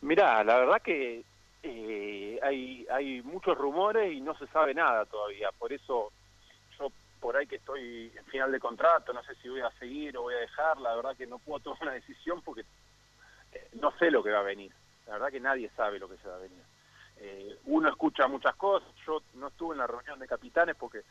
Mirá, 0.00 0.44
la 0.44 0.58
verdad 0.58 0.80
que 0.80 1.24
eh, 1.64 2.38
hay, 2.88 3.20
muchos 3.22 3.58
rumores 3.58 4.12
y 4.12 4.20
no 4.20 4.38
se 4.38 4.46
sabe 4.46 4.74
nada 4.74 5.06
todavía. 5.06 5.50
Por 5.58 5.72
eso 5.72 6.12
yo 6.78 6.92
por 7.18 7.36
ahí 7.36 7.48
que 7.48 7.56
estoy 7.56 8.12
en 8.16 8.24
final 8.26 8.52
de 8.52 8.60
contrato, 8.60 9.12
no 9.12 9.24
sé 9.24 9.34
si 9.42 9.48
voy 9.48 9.62
a 9.62 9.70
seguir 9.72 10.16
o 10.16 10.22
voy 10.22 10.34
a 10.34 10.38
dejar, 10.38 10.78
la 10.80 10.94
verdad 10.94 11.16
que 11.16 11.26
no 11.26 11.40
puedo 11.40 11.58
tomar 11.64 11.82
una 11.82 11.92
decisión 11.94 12.42
porque 12.42 12.64
no 13.80 13.90
sé 13.98 14.12
lo 14.12 14.22
que 14.22 14.30
va 14.30 14.38
a 14.38 14.42
venir. 14.42 14.70
La 15.08 15.14
verdad 15.14 15.32
que 15.32 15.40
nadie 15.40 15.68
sabe 15.76 15.98
lo 15.98 16.08
que 16.08 16.18
se 16.18 16.28
va 16.28 16.36
a 16.36 16.38
venir. 16.38 16.62
Eh, 17.16 17.58
uno 17.64 17.88
escucha 17.88 18.28
muchas 18.28 18.54
cosas. 18.54 18.88
Yo 19.04 19.20
no 19.34 19.48
estuve 19.48 19.74
en 19.74 19.78
la 19.78 19.88
reunión 19.88 20.20
de 20.20 20.28
capitanes 20.28 20.76
porque 20.76 21.02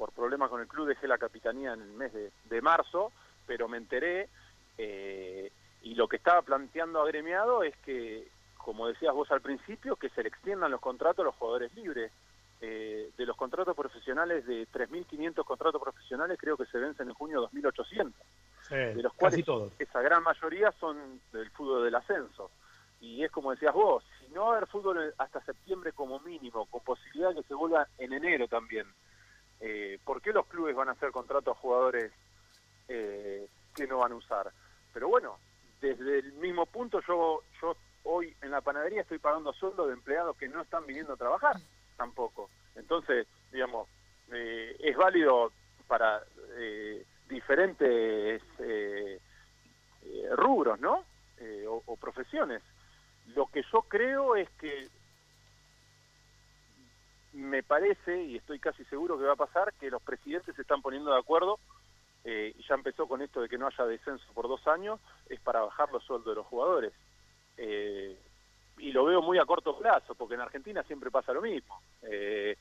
por 0.00 0.12
problemas 0.12 0.48
con 0.48 0.62
el 0.62 0.66
club 0.66 0.88
dejé 0.88 1.06
la 1.06 1.18
capitanía 1.18 1.74
en 1.74 1.82
el 1.82 1.92
mes 1.92 2.10
de, 2.14 2.62
marzo, 2.62 3.12
pero 3.46 3.68
me 3.68 3.76
enteré 3.76 4.30
eh, 4.78 5.52
y 5.82 5.94
lo 5.94 6.08
que 6.08 6.16
estaba 6.16 6.40
planteando 6.40 7.02
agremiado 7.02 7.62
es 7.62 7.76
que, 7.84 8.26
como 8.56 8.88
decías 8.88 9.12
vos 9.12 9.30
al 9.30 9.42
principio, 9.42 9.96
que 9.96 10.08
se 10.08 10.22
le 10.22 10.30
extiendan 10.30 10.70
los 10.70 10.80
contratos 10.80 11.22
a 11.22 11.26
los 11.26 11.34
jugadores 11.34 11.74
libres. 11.74 12.10
Eh, 12.62 13.10
de 13.16 13.24
los 13.26 13.36
contratos 13.36 13.74
profesionales, 13.74 14.46
de 14.46 14.66
3.500 14.68 15.44
contratos 15.44 15.80
profesionales, 15.82 16.38
creo 16.38 16.58
que 16.58 16.66
se 16.66 16.78
vencen 16.78 17.08
en 17.08 17.14
junio 17.14 17.48
2.800. 17.50 18.12
de 18.70 19.02
los 19.02 19.12
cuales 19.14 19.44
esa 19.78 20.00
gran 20.02 20.22
mayoría 20.22 20.70
son 20.80 21.20
del 21.32 21.50
fútbol 21.50 21.84
del 21.84 21.94
ascenso. 21.94 22.50
Y 23.00 23.24
es 23.24 23.30
como 23.30 23.50
decías 23.50 23.74
vos, 23.74 24.04
si 24.18 24.32
no 24.32 24.42
va 24.42 24.48
a 24.48 24.56
haber 24.56 24.68
fútbol 24.68 25.14
hasta 25.16 25.44
septiembre 25.44 25.92
como 25.92 26.20
mínimo, 26.20 26.66
con 26.66 26.82
posibilidad 26.82 27.30
de 27.30 27.36
que 27.36 27.48
se 27.48 27.54
vuelva 27.54 27.86
en 27.98 28.12
enero 28.12 28.46
también, 28.46 28.86
eh, 29.60 29.98
¿por 30.04 30.22
qué 30.22 30.32
los 30.32 30.46
clubes 30.46 30.74
van 30.74 30.88
a 30.88 30.92
hacer 30.92 31.10
contratos 31.10 31.56
a 31.56 31.60
jugadores 31.60 32.12
eh, 32.88 33.46
que 33.74 33.86
no 33.86 33.98
van 33.98 34.12
a 34.12 34.16
usar? 34.16 34.50
Pero 34.92 35.08
bueno, 35.08 35.38
desde 35.80 36.20
el 36.20 36.32
mismo 36.34 36.66
punto 36.66 37.00
yo, 37.06 37.42
yo 37.60 37.76
hoy 38.04 38.34
en 38.42 38.50
la 38.50 38.62
panadería 38.62 39.02
estoy 39.02 39.18
pagando 39.18 39.52
sueldo 39.52 39.86
de 39.86 39.94
empleados 39.94 40.36
que 40.36 40.48
no 40.48 40.62
están 40.62 40.86
viniendo 40.86 41.12
a 41.12 41.18
trabajar 41.18 41.56
tampoco. 41.96 42.48
Entonces, 42.74 43.26
digamos, 43.52 43.88
eh, 44.32 44.76
es 44.80 44.96
válido 44.96 45.52
para 45.86 46.22
eh, 46.56 47.04
diferentes 47.28 48.42
rubros, 50.32 50.80
¿no? 50.80 51.04
o 51.66 51.96
profesiones. 51.96 52.62
Lo 53.34 53.46
que 53.46 53.62
yo 53.72 53.82
creo 53.82 54.36
es 54.36 54.48
que 54.50 54.88
me 57.32 57.62
parece, 57.62 58.24
y 58.24 58.36
estoy 58.36 58.58
casi 58.58 58.84
seguro 58.86 59.18
que 59.18 59.24
va 59.24 59.32
a 59.32 59.36
pasar, 59.36 59.72
que 59.74 59.90
los 59.90 60.02
presidentes 60.02 60.54
se 60.54 60.62
están 60.62 60.82
poniendo 60.82 61.12
de 61.12 61.18
acuerdo, 61.18 61.58
eh, 62.24 62.52
y 62.56 62.62
ya 62.66 62.74
empezó 62.74 63.06
con 63.06 63.22
esto 63.22 63.40
de 63.40 63.48
que 63.48 63.58
no 63.58 63.66
haya 63.66 63.86
descenso 63.86 64.24
por 64.34 64.48
dos 64.48 64.66
años, 64.66 65.00
es 65.28 65.40
para 65.40 65.60
bajar 65.60 65.90
los 65.92 66.04
sueldos 66.04 66.32
de 66.32 66.36
los 66.36 66.46
jugadores. 66.46 66.92
Eh, 67.56 68.18
y 68.78 68.92
lo 68.92 69.04
veo 69.04 69.22
muy 69.22 69.38
a 69.38 69.44
corto 69.44 69.78
plazo, 69.78 70.14
porque 70.14 70.34
en 70.34 70.40
Argentina 70.40 70.82
siempre 70.84 71.10
pasa 71.10 71.32
lo 71.32 71.42
mismo. 71.42 71.80
Eh, 72.02 72.56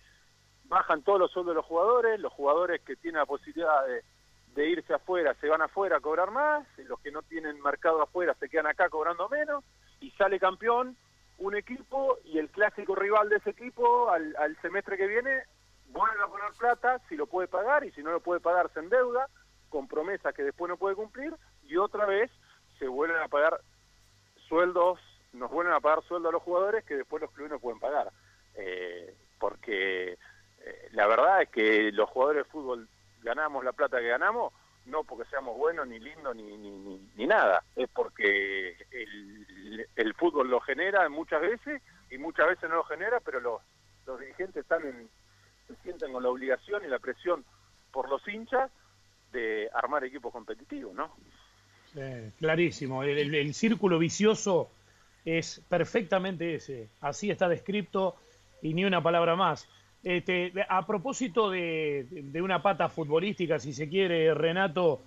bajan 0.66 1.02
todos 1.02 1.20
los 1.20 1.32
sueldos 1.32 1.54
de 1.54 1.58
los 1.58 1.66
jugadores, 1.66 2.20
los 2.20 2.34
jugadores 2.34 2.82
que 2.82 2.96
tienen 2.96 3.20
la 3.20 3.26
posibilidad 3.26 3.86
de, 3.86 4.04
irse 4.70 4.94
afuera 4.94 5.34
se 5.36 5.48
van 5.48 5.62
afuera 5.62 5.98
a 5.98 6.02
cobrar 6.02 6.32
más, 6.32 6.68
los 6.80 7.00
que 7.00 7.12
no 7.12 7.22
tienen 7.22 7.62
mercado 7.62 8.02
afuera 8.02 8.34
se 8.34 8.50
quedan 8.50 8.68
acá 8.68 8.90
cobrando 8.90 9.30
menos, 9.30 9.64
y 10.02 10.12
sale 10.12 10.38
campeón 10.38 10.98
un 11.39 11.55
equipo 11.55 12.17
y 12.25 12.38
el 12.38 12.50
clásico 12.50 12.96
rival 12.96 13.29
de 13.29 13.38
ese 13.38 13.51
equipo 13.51 14.10
al, 14.10 14.58
semestre 14.62 14.98
que 14.98 15.08
viene 15.08 15.43
vuelve 15.88 16.22
a 16.24 16.27
poner 16.27 16.51
plata 16.58 17.01
si 17.10 17.15
lo 17.15 17.27
puede 17.27 17.48
pagar 17.48 17.84
y 17.84 17.91
si 17.91 18.03
no 18.03 18.12
lo 18.12 18.19
puede 18.19 18.39
pagar 18.39 18.72
se 18.74 18.79
endeuda 18.79 19.27
con 19.69 19.88
promesas 19.88 20.34
que 20.34 20.43
después 20.43 20.69
no 20.69 20.77
puede 20.77 20.96
cumplir 20.96 21.34
y 21.63 21.77
otra 21.77 22.05
vez 22.05 22.29
se 22.77 22.88
vuelven 22.88 23.22
a 23.22 23.27
pagar 23.27 23.60
sueldos, 24.48 25.00
nos 25.34 25.50
vuelven 25.50 25.74
a 25.74 25.79
pagar 25.79 26.03
sueldos 26.03 26.29
a 26.29 26.34
los 26.34 26.43
jugadores 26.43 26.84
que 26.86 26.96
después 26.96 27.22
los 27.22 27.31
clubes 27.31 27.51
no 27.51 27.60
pueden 27.60 27.79
pagar. 27.79 28.12
Eh, 28.55 29.15
porque 29.39 30.13
eh, 30.13 30.89
la 30.91 31.08
verdad 31.08 31.43
es 31.43 31.50
que 31.50 31.91
los 31.91 32.10
jugadores 32.10 32.43
de 32.43 32.50
fútbol 32.50 32.89
ganamos 33.22 33.63
la 33.63 33.74
plata 33.74 34.00
que 34.00 34.08
ganamos 34.08 34.53
no 34.86 35.04
porque 35.04 35.30
seamos 35.30 35.58
buenos, 35.58 35.88
ni 35.88 36.00
lindos, 36.00 36.36
ni, 36.36 36.58
ni, 36.58 37.00
ni, 37.16 37.28
nada, 37.28 37.64
es 37.76 37.90
porque 37.90 38.76
el, 38.92 39.88
el, 39.96 40.14
fútbol 40.16 40.50
lo 40.50 40.60
genera 40.62 41.08
muchas 41.10 41.42
veces 41.42 41.82
y 42.10 42.18
muchas 42.18 42.48
veces 42.48 42.70
no 42.70 42.78
lo 42.78 42.84
genera, 42.84 43.20
pero 43.20 43.40
los, 43.40 43.62
los 44.06 44.20
dirigentes 44.20 44.64
están 44.64 44.86
en, 44.86 45.10
se 45.68 45.76
sienten 45.84 46.12
con 46.12 46.24
la 46.24 46.30
obligación 46.30 46.84
y 46.84 46.88
la 46.88 47.00
presión 47.00 47.46
por 47.92 48.10
los 48.10 48.28
hinchas 48.28 48.72
de 49.32 49.70
armar 49.74 50.04
equipos 50.04 50.32
competitivos, 50.32 50.94
¿no? 50.94 51.16
clarísimo, 52.38 53.02
el, 53.04 53.34
el, 53.34 53.54
círculo 53.56 53.98
vicioso 53.98 54.70
es 55.26 55.60
perfectamente 55.70 56.56
ese, 56.56 56.90
así 57.02 57.32
está 57.32 57.50
descrito 57.50 58.16
y 58.62 58.76
ni 58.76 58.86
una 58.86 59.02
palabra 59.02 59.36
más. 59.36 59.68
Este, 60.03 60.53
a 60.70 60.86
propósito 60.86 61.50
de, 61.50 62.06
una 62.41 62.62
pata 62.62 62.88
futbolística, 62.88 63.60
si 63.60 63.74
se 63.74 63.89
quiere, 63.89 64.34
Renato, 64.34 65.01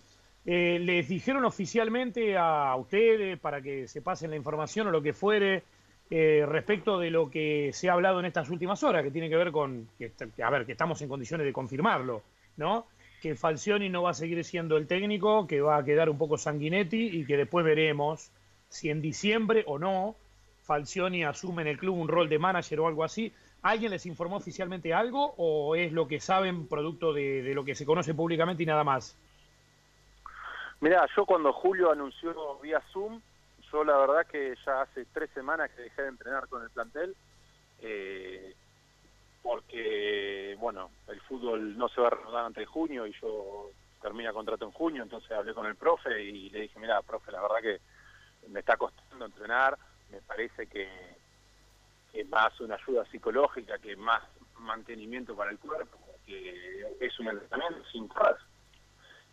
eh, 0.44 0.78
¿les 0.80 1.08
dijeron 1.08 1.44
oficialmente 1.44 2.37
a 2.37 2.76
ustedes 2.76 3.38
para 3.38 3.62
que 3.62 3.88
se 3.88 4.02
pasen 4.02 4.30
la 4.30 4.37
información 4.37 4.88
o 4.88 4.90
lo 4.90 5.02
que 5.02 5.14
fuere 5.14 5.62
eh, 6.11 6.44
respecto 6.46 6.99
de 6.99 7.11
lo 7.11 7.30
que 7.30 7.70
se 7.72 7.88
ha 7.88 7.94
hablado 7.94 8.20
en 8.20 8.26
estas 8.26 8.50
últimas 8.50 8.82
horas, 8.82 9.02
que 9.02 9.11
tiene 9.11 9.30
que 9.30 9.37
ver 9.37 9.50
con, 9.50 9.88
que, 9.96 10.12
a 10.42 10.50
ver, 10.50 10.66
que 10.66 10.72
estamos 10.72 11.00
en 11.00 11.08
condiciones 11.08 11.46
de 11.46 11.54
confirmarlo, 11.54 12.22
¿no? 12.58 12.87
Que 13.22 13.34
Falcioni 13.34 13.88
no 13.88 14.02
va 14.02 14.11
a 14.11 14.14
seguir 14.14 14.44
siendo 14.44 14.76
el 14.76 14.87
técnico, 14.87 15.46
que 15.46 15.62
va 15.62 15.78
a 15.78 15.84
quedar 15.84 16.11
un 16.11 16.18
poco 16.18 16.37
Sanguinetti 16.37 17.16
y 17.16 17.25
que 17.25 17.38
después 17.38 17.64
veremos 17.64 18.30
si 18.68 18.90
en 18.90 19.00
diciembre 19.00 19.64
o 19.66 19.78
no 19.78 20.16
Falcioni 20.64 21.25
asume 21.25 21.62
en 21.62 21.68
el 21.68 21.78
club 21.78 21.96
un 21.96 22.08
rol 22.08 22.28
de 22.28 22.38
manager 22.38 22.80
o 22.80 22.88
algo 22.88 23.04
así. 23.04 23.32
¿Alguien 23.62 23.92
les 23.92 24.07
informó 24.07 24.37
oficialmente 24.37 24.92
algo 24.92 25.35
o 25.37 25.76
es 25.76 25.92
lo 25.92 26.09
que 26.09 26.19
saben 26.19 26.66
producto 26.66 27.12
de, 27.12 27.52
lo 27.54 27.64
que 27.64 27.76
se 27.76 27.87
conoce 27.87 28.12
públicamente 28.12 28.64
y 28.64 28.66
nada 28.66 28.83
más? 28.83 29.16
Mira, 30.81 31.07
yo 31.16 31.25
cuando 31.25 31.52
Julio 31.52 31.92
anunció 31.92 32.59
vía 32.59 32.83
Zoom, 32.92 33.21
yo 33.71 33.85
la 33.85 33.97
verdad 33.99 34.26
que 34.26 34.57
ya 34.66 34.83
hace 34.83 35.04
tres 35.12 35.31
semanas 35.31 35.71
que 35.71 35.83
dejé 35.83 36.02
de 36.02 36.09
entrenar 36.09 36.49
con 36.49 36.64
el 36.64 36.71
plantel, 36.71 37.14
eh, 37.83 38.52
porque, 39.42 40.57
bueno, 40.59 40.90
el 41.07 41.21
fútbol 41.21 41.78
no 41.78 41.88
se 41.88 42.00
va 42.00 42.09
a 42.09 42.11
renovar 42.11 42.47
antes 42.47 42.62
de 42.62 42.66
junio 42.66 43.07
y 43.07 43.14
yo 43.21 43.71
termina 44.00 44.33
contrato 44.33 44.64
en 44.64 44.73
junio, 44.73 45.04
entonces 45.04 45.31
hablé 45.31 45.54
con 45.54 45.66
el 45.66 45.76
profe 45.76 46.21
y 46.21 46.50
le 46.50 46.62
dije, 46.62 46.81
mira, 46.81 47.00
profe, 47.02 47.31
la 47.31 47.42
verdad 47.42 47.61
que 47.62 47.81
me 48.49 48.59
está 48.59 48.76
costando 48.76 49.25
entrenar, 49.25 49.78
me 50.11 50.21
parece 50.21 50.66
que 50.66 51.22
que 52.12 52.25
más 52.26 52.61
una 52.61 52.75
ayuda 52.75 53.04
psicológica, 53.07 53.78
que 53.78 53.97
más 53.97 54.23
mantenimiento 54.59 55.35
para 55.35 55.50
el 55.50 55.59
cuerpo, 55.59 55.99
que 56.26 56.97
es 57.00 57.19
un 57.19 57.28
entrenamiento 57.28 57.85
sin 57.90 58.09
paz. 58.09 58.37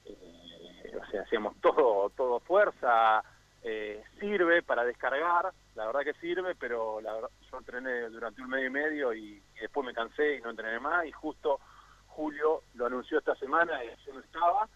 Eh, 0.05 0.97
o 0.99 1.11
sea, 1.11 1.21
hacíamos 1.21 1.59
todo, 1.61 2.09
todo 2.11 2.39
fuerza, 2.39 3.23
eh, 3.61 4.01
sirve 4.19 4.63
para 4.63 4.85
descargar, 4.85 5.51
la 5.75 5.85
verdad 5.85 6.01
que 6.01 6.13
sirve, 6.15 6.55
pero 6.55 7.01
la 7.01 7.13
yo 7.51 7.57
entrené 7.57 8.09
durante 8.09 8.41
un 8.41 8.49
medio 8.49 8.67
y 8.67 8.71
medio 8.71 9.13
y, 9.13 9.43
después 9.59 9.85
me 9.85 9.93
cansé 9.93 10.35
y 10.35 10.41
no 10.41 10.51
entrené 10.51 10.79
más 10.79 11.05
y 11.05 11.11
justo 11.11 11.59
Julio 12.07 12.63
lo 12.75 12.85
anunció 12.85 13.19
esta 13.19 13.35
semana 13.35 13.83
y 13.83 13.89
yo 14.05 14.13
no 14.13 14.21
estaba 14.21 14.69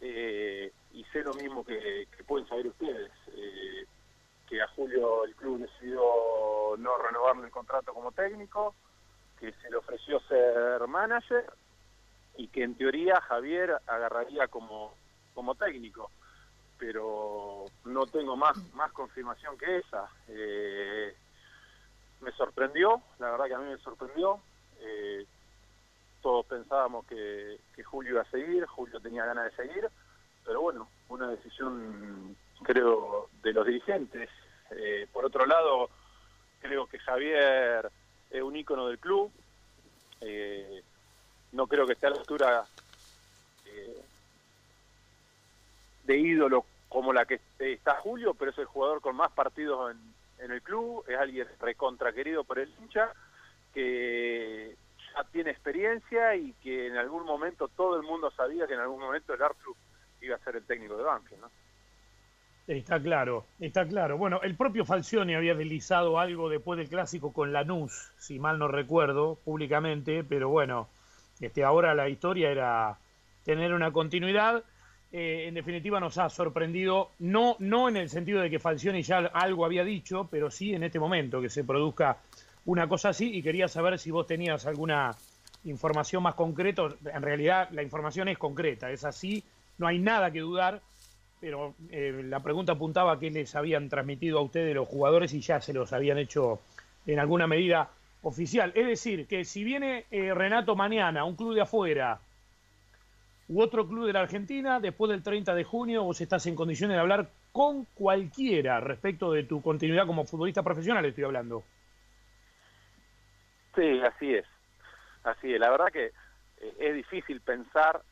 eh, 0.00 0.70
y 0.92 1.04
sé 1.04 1.22
lo 1.22 1.32
mismo 1.32 1.64
que, 1.64 2.06
que 2.14 2.24
pueden 2.24 2.46
saber 2.46 2.66
ustedes. 2.66 3.10
Eh, 3.28 3.86
que 4.48 4.62
a 4.62 4.68
Julio 4.68 5.24
el 5.24 5.34
club 5.34 5.60
decidió 5.60 6.00
no 6.78 6.98
renovarle 6.98 7.46
el 7.46 7.50
contrato 7.50 7.92
como 7.92 8.12
técnico, 8.12 8.74
que 9.38 9.52
se 9.52 9.70
le 9.70 9.76
ofreció 9.76 10.20
ser 10.20 10.86
manager 10.86 11.44
y 12.36 12.48
que 12.48 12.62
en 12.62 12.74
teoría 12.74 13.20
Javier 13.20 13.80
agarraría 13.86 14.48
como, 14.48 14.94
como 15.34 15.54
técnico, 15.54 16.10
pero 16.78 17.64
no 17.84 18.06
tengo 18.06 18.36
más, 18.36 18.56
más 18.74 18.92
confirmación 18.92 19.56
que 19.58 19.78
esa. 19.78 20.08
Eh, 20.28 21.14
me 22.20 22.32
sorprendió, 22.32 23.00
la 23.18 23.30
verdad 23.30 23.46
que 23.46 23.54
a 23.54 23.58
mí 23.58 23.70
me 23.70 23.78
sorprendió. 23.78 24.40
Eh, 24.80 25.26
todos 26.22 26.46
pensábamos 26.46 27.06
que, 27.06 27.58
que 27.74 27.84
Julio 27.84 28.12
iba 28.12 28.22
a 28.22 28.30
seguir, 28.30 28.66
Julio 28.66 29.00
tenía 29.00 29.24
ganas 29.24 29.44
de 29.44 29.56
seguir, 29.56 29.88
pero 30.44 30.60
bueno, 30.60 30.88
una 31.08 31.28
decisión 31.28 32.36
creo, 32.62 33.28
de 33.42 33.52
los 33.52 33.66
dirigentes. 33.66 34.28
Eh, 34.70 35.06
por 35.12 35.24
otro 35.24 35.46
lado, 35.46 35.90
creo 36.60 36.86
que 36.86 36.98
Javier 36.98 37.90
es 38.30 38.42
un 38.42 38.56
ícono 38.56 38.88
del 38.88 38.98
club. 38.98 39.30
Eh, 40.20 40.82
no 41.52 41.66
creo 41.66 41.86
que 41.86 41.92
esté 41.92 42.06
a 42.06 42.10
la 42.10 42.16
altura 42.16 42.66
eh, 43.66 44.02
de 46.04 46.18
ídolo 46.18 46.64
como 46.88 47.12
la 47.12 47.26
que 47.26 47.40
está 47.58 47.96
Julio, 47.96 48.34
pero 48.34 48.50
es 48.50 48.58
el 48.58 48.64
jugador 48.66 49.00
con 49.00 49.16
más 49.16 49.30
partidos 49.32 49.94
en, 50.38 50.50
el 50.50 50.62
club, 50.62 51.04
es 51.08 51.18
alguien 51.18 51.48
recontra 51.58 52.12
querido 52.12 52.44
por 52.44 52.58
el 52.58 52.72
hincha, 52.78 53.12
que 53.74 54.76
ya 55.14 55.24
tiene 55.24 55.50
experiencia 55.50 56.36
y 56.36 56.52
que 56.62 56.86
en 56.86 56.96
algún 56.96 57.24
momento 57.24 57.68
todo 57.68 57.96
el 57.96 58.02
mundo 58.02 58.30
sabía 58.30 58.66
que 58.66 58.74
en 58.74 58.80
algún 58.80 59.00
momento 59.00 59.34
el 59.34 59.42
Arthur 59.42 59.74
iba 60.20 60.36
a 60.36 60.40
ser 60.40 60.56
el 60.56 60.64
técnico 60.64 60.96
de 60.96 61.02
Banfield, 61.02 61.42
¿no? 61.42 61.50
Está 62.66 63.00
claro, 63.00 63.46
está 63.60 63.86
claro. 63.86 64.18
Bueno, 64.18 64.40
el 64.42 64.56
propio 64.56 64.84
Falcioni 64.84 65.34
había 65.36 65.54
deslizado 65.54 66.18
algo 66.18 66.48
después 66.48 66.78
del 66.78 66.88
clásico 66.88 67.32
con 67.32 67.52
Lanús, 67.52 68.10
si 68.18 68.40
mal 68.40 68.58
no 68.58 68.66
recuerdo, 68.66 69.36
públicamente, 69.44 70.24
pero 70.24 70.48
bueno, 70.48 70.88
este, 71.40 71.62
ahora 71.62 71.94
la 71.94 72.08
historia 72.08 72.50
era 72.50 72.98
tener 73.44 73.72
una 73.72 73.92
continuidad. 73.92 74.64
eh, 75.12 75.44
en 75.46 75.54
definitiva 75.54 76.00
nos 76.00 76.18
ha 76.18 76.28
sorprendido, 76.28 77.12
no, 77.20 77.54
no 77.60 77.88
en 77.88 77.96
el 77.96 78.10
sentido 78.10 78.40
de 78.40 78.50
que 78.50 78.58
Falcioni 78.58 79.02
ya 79.02 79.18
algo 79.18 79.64
había 79.64 79.84
dicho, 79.84 80.26
pero 80.28 80.50
sí 80.50 80.74
en 80.74 80.82
este 80.82 80.98
momento 80.98 81.40
que 81.40 81.48
se 81.48 81.62
produzca 81.62 82.18
una 82.64 82.88
cosa 82.88 83.10
así 83.10 83.32
y 83.32 83.42
quería 83.42 83.68
saber 83.68 83.98
si 84.00 84.10
vos 84.10 84.26
tenías 84.26 84.66
alguna 84.66 85.12
información 85.64 86.24
más 86.24 86.34
concreta. 86.34 86.88
En 87.14 87.22
realidad 87.22 87.68
la 87.70 87.82
información 87.82 88.28
es 88.28 88.38
concreta, 88.38 88.90
es 88.90 89.04
así, 89.04 89.44
no 89.78 89.86
hay 89.86 90.00
nada 90.00 90.32
que 90.32 90.40
dudar, 90.40 90.82
pero 91.40 91.74
eh, 91.90 92.22
la 92.24 92.40
pregunta 92.40 92.72
apuntaba 92.72 93.12
a 93.12 93.18
qué 93.18 93.30
les 93.30 93.54
habían 93.54 93.88
transmitido 93.88 94.38
a 94.38 94.42
ustedes 94.42 94.74
los 94.74 94.88
jugadores 94.88 95.32
y 95.34 95.40
ya 95.40 95.60
se 95.60 95.72
los 95.72 95.92
habían 95.92 96.18
hecho 96.18 96.60
en 97.06 97.18
alguna 97.18 97.46
medida 97.46 97.90
oficial. 98.22 98.72
Es 98.74 98.86
decir, 98.86 99.26
que 99.26 99.44
si 99.44 99.64
viene 99.64 100.06
eh, 100.10 100.34
Renato 100.34 100.74
mañana, 100.74 101.24
un 101.24 101.36
club 101.36 101.54
de 101.54 101.60
afuera, 101.62 102.20
u 103.48 103.60
otro 103.60 103.86
club 103.86 104.06
de 104.06 104.12
la 104.12 104.20
Argentina, 104.20 104.80
después 104.80 105.10
del 105.10 105.22
30 105.22 105.54
de 105.54 105.64
junio 105.64 106.02
vos 106.02 106.20
estás 106.20 106.46
en 106.46 106.56
condiciones 106.56 106.96
de 106.96 107.00
hablar 107.00 107.30
con 107.52 107.84
cualquiera 107.94 108.80
respecto 108.80 109.32
de 109.32 109.44
tu 109.44 109.62
continuidad 109.62 110.06
como 110.06 110.24
futbolista 110.24 110.62
profesional, 110.62 111.04
estoy 111.04 111.24
hablando. 111.24 111.62
Sí, 113.74 114.00
así 114.00 114.34
es. 114.34 114.46
Así 115.22 115.52
es. 115.52 115.60
La 115.60 115.70
verdad 115.70 115.86
que 115.92 116.06
eh, 116.06 116.74
es 116.80 116.94
difícil 116.94 117.40
pensar 117.40 118.02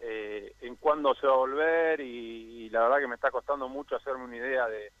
eh, 0.00 0.54
en 0.60 0.76
cuándo 0.76 1.14
se 1.14 1.26
va 1.26 1.32
a 1.32 1.36
volver 1.36 2.00
y, 2.00 2.68
la 2.70 2.82
verdad 2.82 2.98
que 2.98 3.06
me 3.06 3.14
está 3.14 3.30
costando 3.30 3.68
mucho 3.68 3.96
hacerme 3.96 4.24
una 4.24 4.36
idea 4.36 4.66
de, 4.68 4.92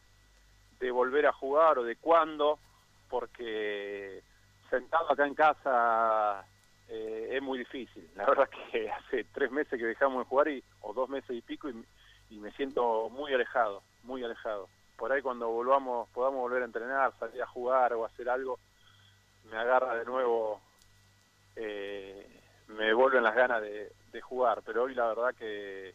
de 0.78 0.90
volver 0.90 1.26
a 1.26 1.32
jugar 1.32 1.78
o 1.78 1.84
de 1.84 1.96
cuándo, 1.96 2.58
porque 3.10 4.22
sentado 4.70 5.12
acá 5.12 5.26
en 5.26 5.34
casa 5.34 6.46
eh, 6.88 7.30
es 7.32 7.42
muy 7.42 7.58
difícil. 7.58 8.08
La 8.14 8.26
verdad 8.26 8.48
que 8.70 8.90
hace 8.90 9.24
tres 9.24 9.50
meses 9.50 9.78
que 9.78 9.86
dejamos 9.86 10.24
de 10.24 10.28
jugar 10.28 10.48
y, 10.48 10.62
o 10.82 10.92
dos 10.92 11.08
meses 11.08 11.30
y 11.30 11.42
pico 11.42 11.68
y, 11.68 11.84
me 12.30 12.50
siento 12.52 13.08
muy 13.08 13.32
alejado, 13.32 13.82
muy 14.02 14.22
alejado. 14.22 14.68
Por 14.96 15.12
ahí 15.12 15.22
cuando 15.22 15.48
volvamos, 15.48 16.08
podamos 16.10 16.40
volver 16.40 16.62
a 16.62 16.66
entrenar, 16.66 17.12
salir 17.18 17.42
a 17.42 17.46
jugar 17.46 17.92
o 17.92 18.04
hacer 18.04 18.28
algo, 18.28 18.58
me 19.50 19.56
agarra 19.56 19.94
de 19.96 20.04
nuevo, 20.04 20.60
eh, 21.54 22.26
me 22.68 22.92
vuelven 22.92 23.22
las 23.22 23.34
ganas 23.34 23.62
de, 23.62 23.92
jugar. 24.20 24.62
Pero 24.64 24.84
hoy 24.84 24.94
la 24.94 25.08
verdad 25.08 25.34
que 25.34 25.94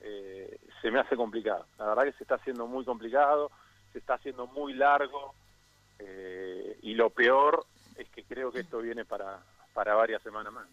eh, 0.00 0.58
se 0.80 0.90
me 0.90 1.00
hace 1.00 1.16
complicado. 1.16 1.66
La 1.78 1.86
verdad 1.86 2.04
que 2.04 2.12
se 2.12 2.24
está 2.24 2.36
haciendo 2.36 2.66
muy 2.66 2.84
complicado, 2.84 3.50
se 3.92 3.98
está 3.98 4.14
haciendo 4.14 4.46
muy 4.46 4.74
largo 4.74 5.34
y 6.82 6.94
lo 6.94 7.08
peor 7.08 7.64
es 7.96 8.08
que 8.10 8.24
creo 8.24 8.52
que 8.52 8.60
esto 8.60 8.78
viene 8.80 9.04
para, 9.04 9.40
para 9.72 9.94
varias 9.94 10.22
semanas 10.22 10.52
más. 10.52 10.66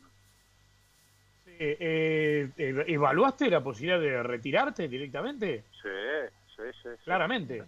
Eh, 1.60 2.50
eh, 2.58 2.84
¿Evaluaste 2.88 3.50
la 3.50 3.62
posibilidad 3.62 4.00
de 4.00 4.24
retirarte 4.24 4.88
directamente? 4.88 5.66
Sí, 5.82 5.90
sí, 6.56 6.64
sí. 6.82 6.90
Claramente. 7.04 7.64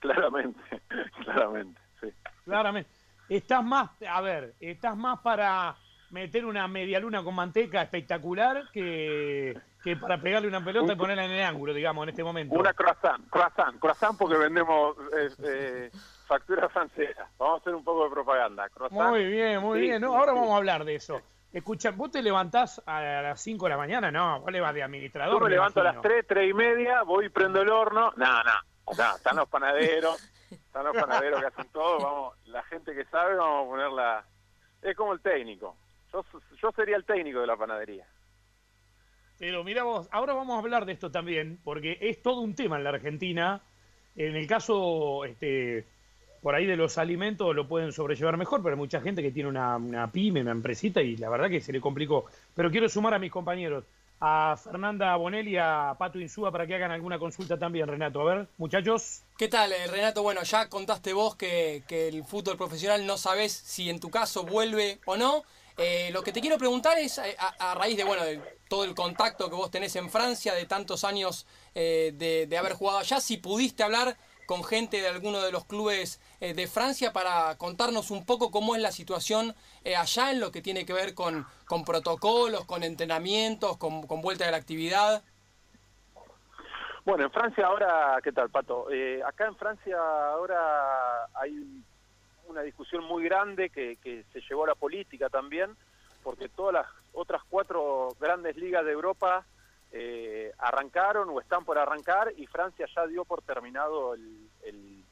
Claramente, 0.00 0.60
claramente, 1.24 1.80
sí. 2.00 2.08
Claramente. 2.44 2.90
Estás 3.28 3.64
más, 3.64 3.90
a 4.08 4.20
ver, 4.20 4.54
estás 4.58 4.96
más 4.96 5.20
para 5.20 5.76
meter 6.10 6.44
una 6.44 6.66
media 6.68 6.98
luna 7.00 7.22
con 7.22 7.34
manteca 7.34 7.82
espectacular 7.82 8.70
que, 8.72 9.58
que 9.82 9.96
para 9.96 10.20
pegarle 10.20 10.48
una 10.48 10.64
pelota 10.64 10.92
y 10.92 10.96
ponerla 10.96 11.24
en 11.24 11.32
el 11.32 11.44
ángulo, 11.44 11.74
digamos, 11.74 12.02
en 12.04 12.08
este 12.10 12.24
momento. 12.24 12.54
Una 12.54 12.72
croissant, 12.72 13.28
croissant, 13.28 13.78
croissant 13.78 14.16
porque 14.16 14.36
vendemos 14.36 14.96
eh, 15.16 15.30
eh 15.44 15.90
factura 16.26 16.68
francesa. 16.68 17.26
Vamos 17.38 17.58
a 17.58 17.60
hacer 17.62 17.74
un 17.74 17.82
poco 17.82 18.04
de 18.04 18.10
propaganda. 18.10 18.68
Muy 18.90 19.24
bien, 19.24 19.60
muy 19.60 19.80
bien. 19.80 20.04
Ahora 20.04 20.32
vamos 20.32 20.50
a 20.50 20.56
hablar 20.56 20.84
de 20.84 20.94
eso. 20.94 21.20
Escucha, 21.50 21.92
¿vos 21.92 22.10
te 22.10 22.22
levantás 22.22 22.82
a 22.84 23.00
las 23.00 23.40
5 23.40 23.64
de 23.64 23.70
la 23.70 23.78
mañana? 23.78 24.10
No, 24.10 24.40
vos 24.40 24.52
le 24.52 24.60
vas 24.60 24.74
de 24.74 24.82
administrador. 24.82 25.38
Yo 25.38 25.44
me, 25.44 25.50
levanto 25.50 25.80
a 25.80 25.84
las 25.84 26.02
3, 26.02 26.26
3 26.28 26.50
y 26.50 26.52
media, 26.52 27.02
voy 27.02 27.26
y 27.26 27.28
prendo 27.30 27.62
el 27.62 27.70
horno. 27.70 28.12
No, 28.16 28.42
no, 28.44 29.16
están 29.16 29.36
los 29.36 29.48
panaderos, 29.48 30.22
están 30.50 30.84
los 30.84 30.94
panaderos 30.94 31.40
que 31.40 31.46
hacen 31.46 31.72
todo. 31.72 31.98
Vamos, 31.98 32.34
la 32.44 32.62
gente 32.64 32.94
que 32.94 33.06
sabe, 33.06 33.34
vamos 33.36 33.66
a 33.66 33.70
ponerla. 33.70 34.24
Es 34.82 34.94
como 34.94 35.14
el 35.14 35.20
técnico. 35.20 35.74
Yo, 36.12 36.24
yo 36.60 36.72
sería 36.72 36.96
el 36.96 37.04
técnico 37.04 37.40
de 37.40 37.46
la 37.46 37.56
panadería. 37.56 38.06
Pero 39.38 39.62
mira 39.62 39.84
vos, 39.84 40.08
ahora 40.10 40.34
vamos 40.34 40.56
a 40.56 40.58
hablar 40.58 40.84
de 40.84 40.92
esto 40.92 41.10
también, 41.10 41.60
porque 41.62 41.98
es 42.00 42.22
todo 42.22 42.40
un 42.40 42.54
tema 42.54 42.76
en 42.76 42.84
la 42.84 42.90
Argentina. 42.90 43.62
En 44.16 44.34
el 44.34 44.48
caso 44.48 45.24
este, 45.24 45.86
por 46.42 46.54
ahí 46.54 46.66
de 46.66 46.76
los 46.76 46.98
alimentos 46.98 47.54
lo 47.54 47.68
pueden 47.68 47.92
sobrellevar 47.92 48.36
mejor, 48.36 48.62
pero 48.62 48.74
hay 48.74 48.78
mucha 48.78 49.00
gente 49.00 49.22
que 49.22 49.30
tiene 49.30 49.48
una, 49.48 50.10
pyme, 50.12 50.40
una 50.40 50.52
empresita 50.52 51.02
y 51.02 51.16
la 51.16 51.28
verdad 51.28 51.48
que 51.48 51.60
se 51.60 51.72
le 51.72 51.80
complicó. 51.80 52.26
Pero 52.54 52.70
quiero 52.70 52.88
sumar 52.88 53.14
a 53.14 53.18
mis 53.18 53.32
compañeros, 53.32 53.84
a 54.20 54.56
Fernanda 54.56 55.14
Bonelli 55.16 55.52
y 55.52 55.56
a 55.56 55.94
Pato 55.98 56.18
Insúa 56.18 56.50
para 56.50 56.66
que 56.66 56.74
hagan 56.74 56.90
alguna 56.90 57.18
consulta 57.18 57.58
también, 57.58 57.86
Renato. 57.86 58.20
A 58.20 58.34
ver, 58.34 58.48
muchachos. 58.56 59.22
¿Qué 59.36 59.48
tal, 59.48 59.72
eh, 59.72 59.86
Renato? 59.86 60.22
Bueno, 60.22 60.42
ya 60.42 60.68
contaste 60.68 61.12
vos 61.12 61.36
que, 61.36 61.82
el 61.88 62.24
fútbol 62.24 62.56
profesional 62.56 63.06
no 63.06 63.16
sabes 63.16 63.52
si 63.52 63.90
en 63.90 64.00
tu 64.00 64.10
caso 64.10 64.44
vuelve 64.44 64.98
o 65.06 65.16
no. 65.16 65.42
Eh, 65.78 66.10
lo 66.12 66.22
que 66.22 66.32
te 66.32 66.40
quiero 66.40 66.58
preguntar 66.58 66.98
es, 66.98 67.18
eh, 67.18 67.36
a, 67.38 67.74
raíz 67.74 67.96
de 67.96 68.04
bueno 68.04 68.24
de 68.24 68.40
todo 68.68 68.84
el 68.84 68.94
contacto 68.94 69.48
que 69.48 69.56
vos 69.56 69.70
tenés 69.70 69.96
en 69.96 70.10
Francia, 70.10 70.52
de 70.52 70.66
tantos 70.66 71.04
años 71.04 71.46
de, 71.74 72.46
de 72.48 72.58
haber 72.58 72.72
jugado 72.74 72.98
allá, 72.98 73.20
si 73.20 73.36
pudiste 73.36 73.82
hablar 73.82 74.16
con 74.48 74.64
gente 74.64 75.02
de 75.02 75.08
alguno 75.08 75.42
de 75.42 75.52
los 75.52 75.66
clubes 75.66 76.22
eh, 76.40 76.54
de 76.54 76.66
Francia 76.66 77.12
para 77.12 77.58
contarnos 77.58 78.10
un 78.10 78.24
poco 78.24 78.50
cómo 78.50 78.74
es 78.74 78.80
la 78.80 78.92
situación 78.92 79.54
eh, 79.84 79.94
allá 79.94 80.30
en 80.30 80.40
lo 80.40 80.50
que 80.50 80.62
tiene 80.62 80.86
que 80.86 80.94
ver 80.94 81.14
con, 81.14 81.44
con 81.66 81.84
protocolos, 81.84 82.64
con 82.64 82.82
entrenamientos, 82.82 83.76
con, 83.76 84.06
vuelta 84.22 84.46
de 84.46 84.52
la 84.52 84.56
actividad. 84.56 85.22
Bueno, 87.04 87.24
en 87.24 87.30
Francia 87.30 87.66
ahora, 87.66 88.18
¿qué 88.24 88.32
tal, 88.32 88.48
Pato? 88.48 88.90
Eh, 88.90 89.22
acá 89.22 89.44
en 89.48 89.56
Francia 89.56 89.98
ahora 90.32 91.26
hay 91.34 91.84
una 92.48 92.62
discusión 92.62 93.04
muy 93.04 93.24
grande 93.24 93.70
que, 93.70 93.96
que 93.96 94.24
se 94.32 94.40
llevó 94.40 94.64
a 94.64 94.68
la 94.68 94.74
política 94.74 95.28
también, 95.28 95.76
porque 96.22 96.48
todas 96.48 96.74
las 96.74 96.86
otras 97.12 97.42
cuatro 97.48 98.08
grandes 98.20 98.56
ligas 98.56 98.84
de 98.84 98.92
Europa 98.92 99.44
eh, 99.90 100.52
arrancaron 100.58 101.28
o 101.30 101.40
están 101.40 101.64
por 101.64 101.78
arrancar 101.78 102.32
y 102.36 102.46
Francia 102.46 102.86
ya 102.94 103.06
dio 103.06 103.24
por 103.24 103.42
terminado 103.42 104.14
el, 104.14 104.48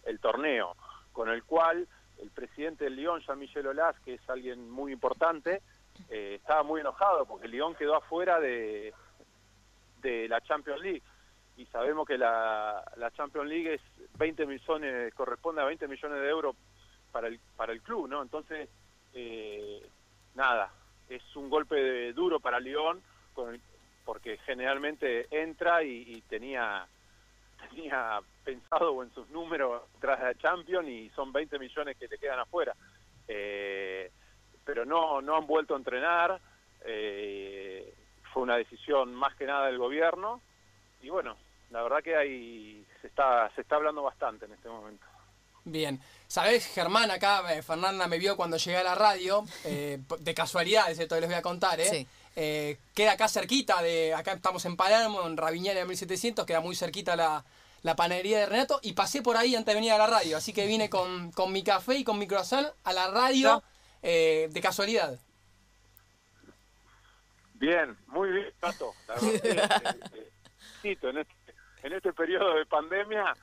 el, 0.05 0.21
torneo, 0.21 0.77
con 1.13 1.29
el 1.29 1.45
cual 1.45 1.87
el 2.19 2.31
presidente 2.31 2.85
del 2.85 2.97
Lyon, 2.97 3.21
Jean-Michel 3.21 3.67
Aulas, 3.67 3.99
que 4.01 4.15
es 4.15 4.31
alguien 4.31 4.71
muy 4.71 4.93
importante, 4.93 5.63
eh, 6.11 6.37
estaba 6.37 6.63
muy 6.63 6.81
enojado 6.81 7.27
porque 7.27 7.47
el 7.47 7.53
Lyon 7.53 7.75
quedó 7.75 7.97
afuera 7.97 8.41
de, 8.41 8.93
de 10.01 10.29
la 10.29 10.41
Champions 10.41 10.81
League. 10.81 11.03
Y 11.57 11.65
sabemos 11.67 12.07
que 12.07 12.19
la, 12.19 12.85
la 12.97 13.11
Champions 13.13 13.49
League 13.49 13.75
es 13.75 13.81
20 14.19 14.47
millones, 14.47 15.15
corresponde 15.15 15.63
a 15.63 15.65
20 15.65 15.89
millones 15.89 16.21
de 16.21 16.29
euros 16.29 16.57
para 17.13 17.29
el, 17.29 17.39
para 17.57 17.73
el 17.73 17.83
club, 17.83 18.09
¿no? 18.09 18.23
Entonces, 18.23 18.69
eh, 19.15 19.89
nada, 20.35 20.71
es 21.09 21.23
un 21.37 21.49
golpe 21.49 22.13
duro 22.13 22.41
para 22.41 22.61
Lyon, 22.61 23.03
con 23.35 23.55
el, 23.55 23.61
porque 24.05 24.39
generalmente 24.39 25.27
entra 25.31 25.83
y, 25.83 26.23
tenía 26.29 26.87
tenía 27.71 28.21
pensado 28.45 29.03
en 29.03 29.13
sus 29.13 29.29
números 29.31 29.83
tras 30.01 30.21
la 30.21 30.35
Champions 30.35 30.89
y 30.89 31.11
son 31.11 31.33
20 31.33 31.59
millones 31.59 31.97
que 31.97 32.09
te 32.09 32.19
quedan 32.19 32.39
afuera. 32.39 32.75
Eh, 33.27 34.11
pero 34.65 34.85
no, 34.85 35.21
no 35.21 35.37
han 35.37 35.47
vuelto 35.47 35.75
a 35.75 35.79
entrenar, 35.79 36.41
eh, 36.85 37.93
fue 38.33 38.43
una 38.43 38.57
decisión 38.57 39.15
más 39.15 39.35
que 39.35 39.47
nada 39.47 39.67
del 39.67 39.79
gobierno 39.79 40.41
y 41.03 41.09
bueno, 41.09 41.37
la 41.71 41.83
verdad 41.83 42.03
que 42.03 42.17
ahí 42.17 42.87
se 43.01 43.09
está, 43.09 43.51
se 43.55 43.63
está 43.63 43.77
hablando 43.77 44.03
bastante 44.03 44.45
en 44.45 44.53
este 44.53 44.69
momento. 44.69 45.05
Bien, 45.67 46.01
sabes 46.27 46.67
Germán, 46.67 47.11
acá 47.11 47.55
eh, 47.55 47.63
Fernanda 47.63 48.07
me 48.07 48.19
vio 48.19 48.37
cuando 48.37 48.57
llegué 48.57 48.79
a 48.79 48.83
la 48.83 48.95
radio, 48.95 49.45
de 49.65 50.35
casualidad, 50.35 50.91
esto 50.91 51.21
les 51.21 51.29
voy 51.29 51.35
a 51.35 51.43
contar, 51.43 51.79
¿eh? 51.81 51.91
Sí. 51.91 52.07
Eh, 52.39 52.77
queda 52.95 53.13
acá 53.13 53.29
cerquita 53.29 53.83
de. 53.83 54.13
Acá 54.15 54.35
estamos 54.35 54.65
en 54.67 54.77
Palermo, 54.77 55.27
en 55.27 55.39
Raviñera 55.39 55.85
1700, 55.87 56.45
queda 56.45 56.61
muy 56.61 56.77
cerquita 56.77 57.17
la, 57.17 57.43
la 57.83 57.97
panadería 57.97 58.39
de 58.39 58.47
Renato. 58.47 58.79
Y 58.83 58.93
pasé 58.93 59.23
por 59.23 59.39
ahí 59.39 59.57
antes 59.57 59.75
de 59.75 59.81
venir 59.81 59.93
a 59.93 59.99
la 59.99 60.07
radio. 60.07 60.37
Así 60.37 60.53
que 60.53 60.67
vine 60.67 60.91
con, 60.91 61.33
con 61.33 61.51
mi 61.51 61.65
café 61.65 61.97
y 61.97 62.05
con 62.05 62.19
mi 62.19 62.27
croissant 62.27 62.69
a 62.85 62.93
la 62.93 63.11
radio 63.11 63.63
eh, 64.03 64.49
de 64.51 64.61
casualidad. 64.61 65.19
Bien, 67.55 67.97
muy 68.09 68.31
bien, 68.31 68.53
Tato. 68.61 68.93
Eh, 69.23 69.63
en, 70.83 71.19
este, 71.19 71.35
en 71.85 71.93
este 71.95 72.13
periodo 72.13 72.55
de 72.57 72.67
pandemia, 72.67 73.35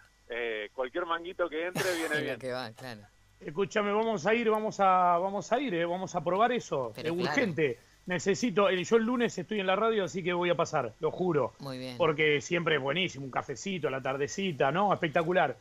cualquier 0.74 1.06
manguito 1.06 1.50
que 1.50 1.68
entre 1.68 1.94
viene 1.98 2.22
bien. 2.22 2.40
Que 2.40 2.52
va, 2.52 2.72
claro. 2.72 3.02
Escúchame, 3.40 3.92
vamos 3.92 4.26
a 4.26 4.34
ir, 4.34 4.50
vamos 4.50 4.80
a, 4.80 5.18
vamos 5.18 5.52
a 5.52 5.60
ir, 5.60 5.86
vamos 5.86 6.16
a 6.16 6.24
probar 6.24 6.52
eso. 6.52 6.94
es 6.96 7.12
urgente 7.12 7.78
necesito, 8.06 8.70
yo 8.70 8.98
el 8.98 9.04
lunes 9.04 9.38
estoy 9.38 9.60
en 9.60 9.68
la 9.68 9.76
radio, 9.76 10.04
así 10.04 10.24
que 10.24 10.34
voy 10.34 10.50
a 10.50 10.56
pasar, 10.56 10.94
lo 11.00 11.12
juro. 11.12 11.54
Muy 11.60 11.78
bien. 11.78 11.98
Porque 11.98 12.42
siempre 12.42 12.76
es 12.76 12.82
buenísimo, 12.82 13.26
un 13.26 13.32
cafecito, 13.32 13.90
la 13.90 14.02
tardecita, 14.02 14.72
¿no? 14.72 14.94
Espectacular. 14.94 15.56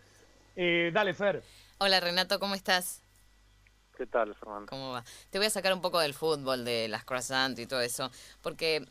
Eh, 0.57 0.91
dale, 0.93 1.15
Fer. 1.15 1.43
Hola, 1.79 2.01
Renato, 2.01 2.39
¿cómo 2.39 2.55
estás? 2.55 3.01
¿Qué 3.97 4.07
tal, 4.07 4.35
Fernando? 4.35 4.67
¿Cómo 4.67 4.93
va? 4.93 5.05
Te 5.31 5.39
voy 5.39 5.47
a 5.47 5.51
sacar 5.51 5.73
un 5.73 5.81
poco 5.81 6.01
del 6.01 6.15
fútbol, 6.15 6.65
de 6.65 6.89
las 6.89 7.05
croissants 7.05 7.61
y 7.61 7.67
todo 7.67 7.81
eso, 7.81 8.11
porque 8.43 8.85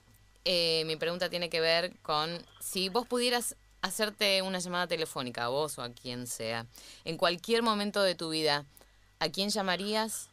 Eh, 0.44 0.84
mi 0.86 0.96
pregunta 0.96 1.30
tiene 1.30 1.52
que 1.52 1.62
ver 1.62 1.92
con 2.02 2.44
si 2.60 2.90
vos 2.90 3.06
pudieras 3.08 3.56
hacerte 3.82 4.42
una 4.42 4.60
llamada 4.60 4.88
telefónica, 4.88 5.46
a 5.46 5.50
vos 5.50 5.78
o 5.80 5.82
a 5.84 5.92
quien 5.92 6.28
sea, 6.28 6.66
en 7.04 7.18
cualquier 7.18 7.64
momento 7.64 8.02
de 8.04 8.16
tu 8.16 8.30
vida, 8.30 8.66
¿a 9.20 9.30
quién 9.30 9.50
llamarías 9.50 10.30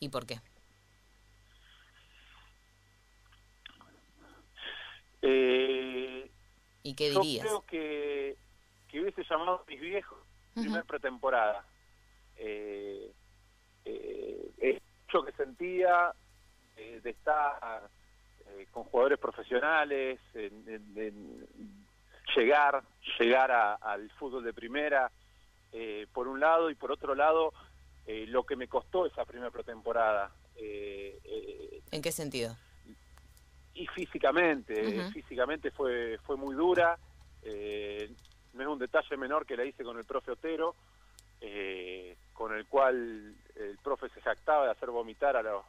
y 0.00 0.08
por 0.08 0.26
qué? 0.26 0.40
Eh, 5.22 6.30
¿Y 6.82 6.94
qué 6.94 7.10
yo 7.10 7.20
dirías? 7.20 7.46
creo 7.46 7.64
que, 7.66 8.36
que 8.88 9.00
hubiese 9.00 9.22
llamado 9.28 9.60
a 9.60 9.64
mis 9.70 9.80
viejos 9.80 10.18
primer 10.54 10.84
pretemporada. 10.84 11.64
Eh, 12.36 13.12
eh, 13.84 14.50
el 14.58 14.82
hecho 15.08 15.22
que 15.22 15.32
sentía 15.32 16.14
eh, 16.76 17.00
de 17.02 17.10
estar 17.10 17.88
eh, 18.46 18.66
con 18.70 18.84
jugadores 18.84 19.18
profesionales, 19.18 20.20
en- 20.34 20.64
en- 20.68 20.98
en 20.98 21.79
llegar, 22.36 22.82
llegar 23.18 23.50
a- 23.50 23.74
al 23.74 24.10
fútbol 24.12 24.44
de 24.44 24.52
primera, 24.52 25.10
eh, 25.72 26.06
por 26.12 26.28
un 26.28 26.40
lado, 26.40 26.70
y 26.70 26.74
por 26.74 26.90
otro 26.92 27.14
lado, 27.14 27.52
eh, 28.06 28.26
lo 28.26 28.44
que 28.44 28.56
me 28.56 28.68
costó 28.68 29.06
esa 29.06 29.24
primera 29.24 29.50
pretemporada. 29.50 30.32
Eh, 30.56 31.18
eh, 31.24 31.82
¿En 31.90 32.02
qué 32.02 32.12
sentido? 32.12 32.56
y 33.72 33.86
físicamente, 33.86 35.00
Ujú. 35.00 35.10
físicamente 35.12 35.70
fue, 35.70 36.18
fue 36.24 36.36
muy 36.36 36.54
dura. 36.54 36.98
eh, 37.42 38.10
no 38.52 38.62
es 38.62 38.68
un 38.68 38.78
detalle 38.78 39.16
menor 39.16 39.46
que 39.46 39.56
la 39.56 39.64
hice 39.64 39.82
con 39.84 39.96
el 39.96 40.04
profe 40.04 40.32
Otero, 40.32 40.74
eh, 41.40 42.16
con 42.34 42.52
el 42.54 42.66
cual 42.66 43.34
el 43.54 43.78
profe 43.78 44.10
se 44.10 44.20
jactaba 44.20 44.66
de 44.66 44.72
hacer 44.72 44.90
vomitar 44.90 45.36
a 45.36 45.42
los, 45.42 45.64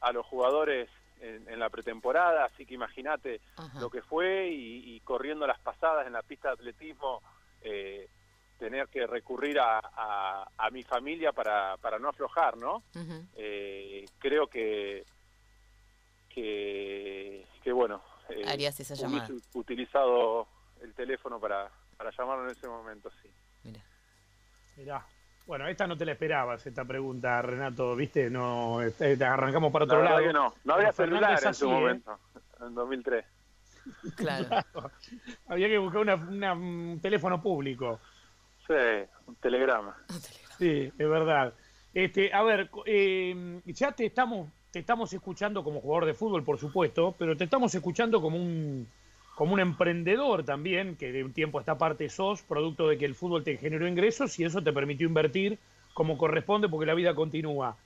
a 0.00 0.12
los 0.12 0.26
jugadores 0.26 0.90
en, 1.20 1.48
en 1.48 1.58
la 1.58 1.68
pretemporada, 1.70 2.44
así 2.44 2.64
que 2.66 2.74
imagínate 2.74 3.40
lo 3.80 3.90
que 3.90 4.02
fue 4.02 4.48
y, 4.48 4.94
y 4.96 5.00
corriendo 5.00 5.46
las 5.46 5.58
pasadas 5.60 6.06
en 6.06 6.12
la 6.12 6.22
pista 6.22 6.48
de 6.48 6.54
atletismo, 6.54 7.22
eh, 7.62 8.08
tener 8.58 8.88
que 8.88 9.06
recurrir 9.06 9.58
a, 9.60 9.78
a- 9.82 10.48
a 10.56 10.70
mi 10.70 10.82
familia 10.82 11.32
para, 11.32 11.76
para 11.78 11.98
no 11.98 12.08
aflojar, 12.08 12.56
¿no? 12.56 12.82
Eh, 13.36 14.04
creo 14.18 14.46
que 14.46 15.04
que, 16.28 17.46
que 17.62 17.72
bueno 17.72 18.02
eh, 18.28 18.42
Harías 18.46 18.78
esa 18.80 18.94
llamada. 18.94 19.26
hubiese 19.28 19.48
utilizado 19.58 20.48
el 20.82 20.94
teléfono 20.94 21.40
para, 21.40 21.70
para 21.96 22.10
llamarlo 22.10 22.44
en 22.44 22.50
ese 22.50 22.68
momento 22.68 23.10
sí 23.22 23.30
Mira. 23.64 23.82
Mirá. 24.76 25.06
Bueno, 25.46 25.68
esta 25.68 25.86
no 25.86 25.96
te 25.96 26.04
la 26.04 26.12
esperabas, 26.12 26.66
esta 26.66 26.84
pregunta, 26.84 27.40
Renato, 27.40 27.94
¿viste? 27.94 28.28
No, 28.30 28.82
este, 28.82 29.22
arrancamos 29.24 29.72
para 29.72 29.84
otro 29.84 30.02
lado. 30.02 30.18
que 30.18 30.32
no 30.32 30.52
no 30.64 30.74
había 30.74 30.92
celular 30.92 31.38
en 31.44 31.54
su 31.54 31.66
¿eh? 31.68 31.72
momento 31.72 32.18
en 32.60 32.74
2003 32.74 33.24
Claro. 34.16 34.46
Había 35.48 35.68
que 35.68 35.78
buscar 35.78 36.00
una- 36.00 36.14
una- 36.16 36.52
un 36.54 36.98
teléfono 37.00 37.40
público. 37.40 38.00
sí 38.66 38.72
un 39.26 39.36
telegrama 39.36 39.96
Sí, 40.58 40.90
es 40.98 41.08
verdad. 41.08 41.54
Este, 41.94 42.32
a 42.32 42.42
ver, 42.42 42.68
eh, 42.86 43.60
ya 43.66 43.92
te 43.92 44.06
estamos, 44.06 44.50
te 44.72 44.80
estamos 44.80 45.12
escuchando 45.12 45.62
como 45.62 45.80
jugador 45.80 46.06
de 46.06 46.14
fútbol, 46.14 46.42
por 46.44 46.58
supuesto, 46.58 47.14
pero 47.18 47.36
te 47.36 47.44
estamos 47.44 47.74
escuchando 47.74 48.20
como 48.20 48.36
un, 48.36 48.88
como 49.36 49.54
un 49.54 49.60
emprendedor 49.60 50.44
también, 50.44 50.96
que 50.96 51.12
de 51.12 51.24
un 51.24 51.34
tiempo 51.34 51.58
a 51.58 51.62
esta 51.62 51.78
parte 51.78 52.10
sos, 52.10 52.42
producto 52.42 52.88
de 52.88 52.98
que 52.98 53.06
el 53.06 53.14
fútbol 53.14 53.44
te 53.44 53.58
generó 53.58 53.86
ingresos 53.88 54.38
y 54.40 54.44
eso 54.44 54.62
te 54.62 54.72
permitió 54.74 55.06
invertir 55.08 55.60
como 55.94 56.18
corresponde 56.18 56.68
porque 56.70 56.86
la 56.86 56.94
vida 56.94 57.14
continúa. 57.14 57.76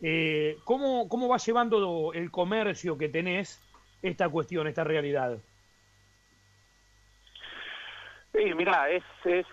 Eh, 0.00 0.56
¿cómo, 0.64 1.08
¿Cómo 1.08 1.28
vas 1.28 1.46
llevando 1.46 2.12
el 2.14 2.30
comercio 2.30 2.98
que 2.98 3.10
tenés 3.10 3.60
esta 4.02 4.28
cuestión, 4.30 4.68
esta 4.68 4.84
realidad? 4.84 5.38
Sí, 8.32 8.54
mira, 8.54 8.90
es, 8.90 9.04
es, 9.24 9.46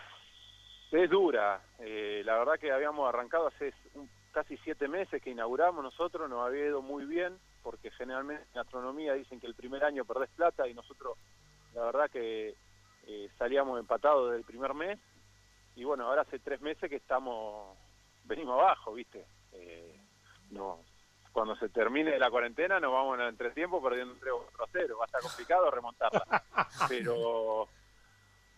es 0.91 1.09
dura. 1.09 1.61
Eh, 1.79 2.23
la 2.25 2.37
verdad 2.39 2.59
que 2.59 2.71
habíamos 2.71 3.09
arrancado 3.09 3.47
hace 3.47 3.73
un- 3.93 4.09
casi 4.31 4.57
siete 4.59 4.87
meses 4.87 5.21
que 5.21 5.31
inauguramos 5.31 5.83
nosotros, 5.83 6.29
nos 6.29 6.45
había 6.47 6.67
ido 6.67 6.81
muy 6.83 7.05
bien, 7.05 7.39
porque 7.63 7.91
generalmente 7.91 8.43
en 8.43 8.53
gastronomía 8.53 9.13
dicen 9.15 9.39
que 9.39 9.47
el 9.47 9.55
primer 9.55 9.83
año 9.83 10.05
perdés 10.05 10.29
plata 10.35 10.67
y 10.67 10.75
nosotros, 10.75 11.17
la 11.77 11.85
verdad 11.85 12.09
que 12.09 12.55
eh, 13.05 13.29
salíamos 13.37 13.79
empatados 13.79 14.31
del 14.31 14.43
primer 14.43 14.73
mes. 14.73 14.99
Y 15.75 15.83
bueno, 15.83 16.07
ahora 16.07 16.23
hace 16.23 16.39
tres 16.39 16.59
meses 16.59 16.89
que 16.89 16.95
estamos, 16.95 17.77
venimos 18.23 18.59
abajo, 18.59 18.93
¿viste? 18.93 19.25
Eh, 19.53 19.95
no, 20.49 20.79
cuando 21.31 21.55
se 21.57 21.69
termine 21.69 22.17
la 22.17 22.31
cuarentena 22.31 22.79
nos 22.79 22.91
vamos 22.91 23.15
en 23.15 23.21
el 23.21 23.29
entretiempo 23.29 23.81
perdiendo 23.81 24.15
3 24.19 24.33
o 24.33 24.45
4 24.57 24.63
a 24.63 24.67
0. 24.71 24.97
Va 24.97 25.03
a 25.03 25.05
estar 25.05 25.21
complicado 25.21 25.69
remontarla. 25.69 26.43
Pero 26.89 27.69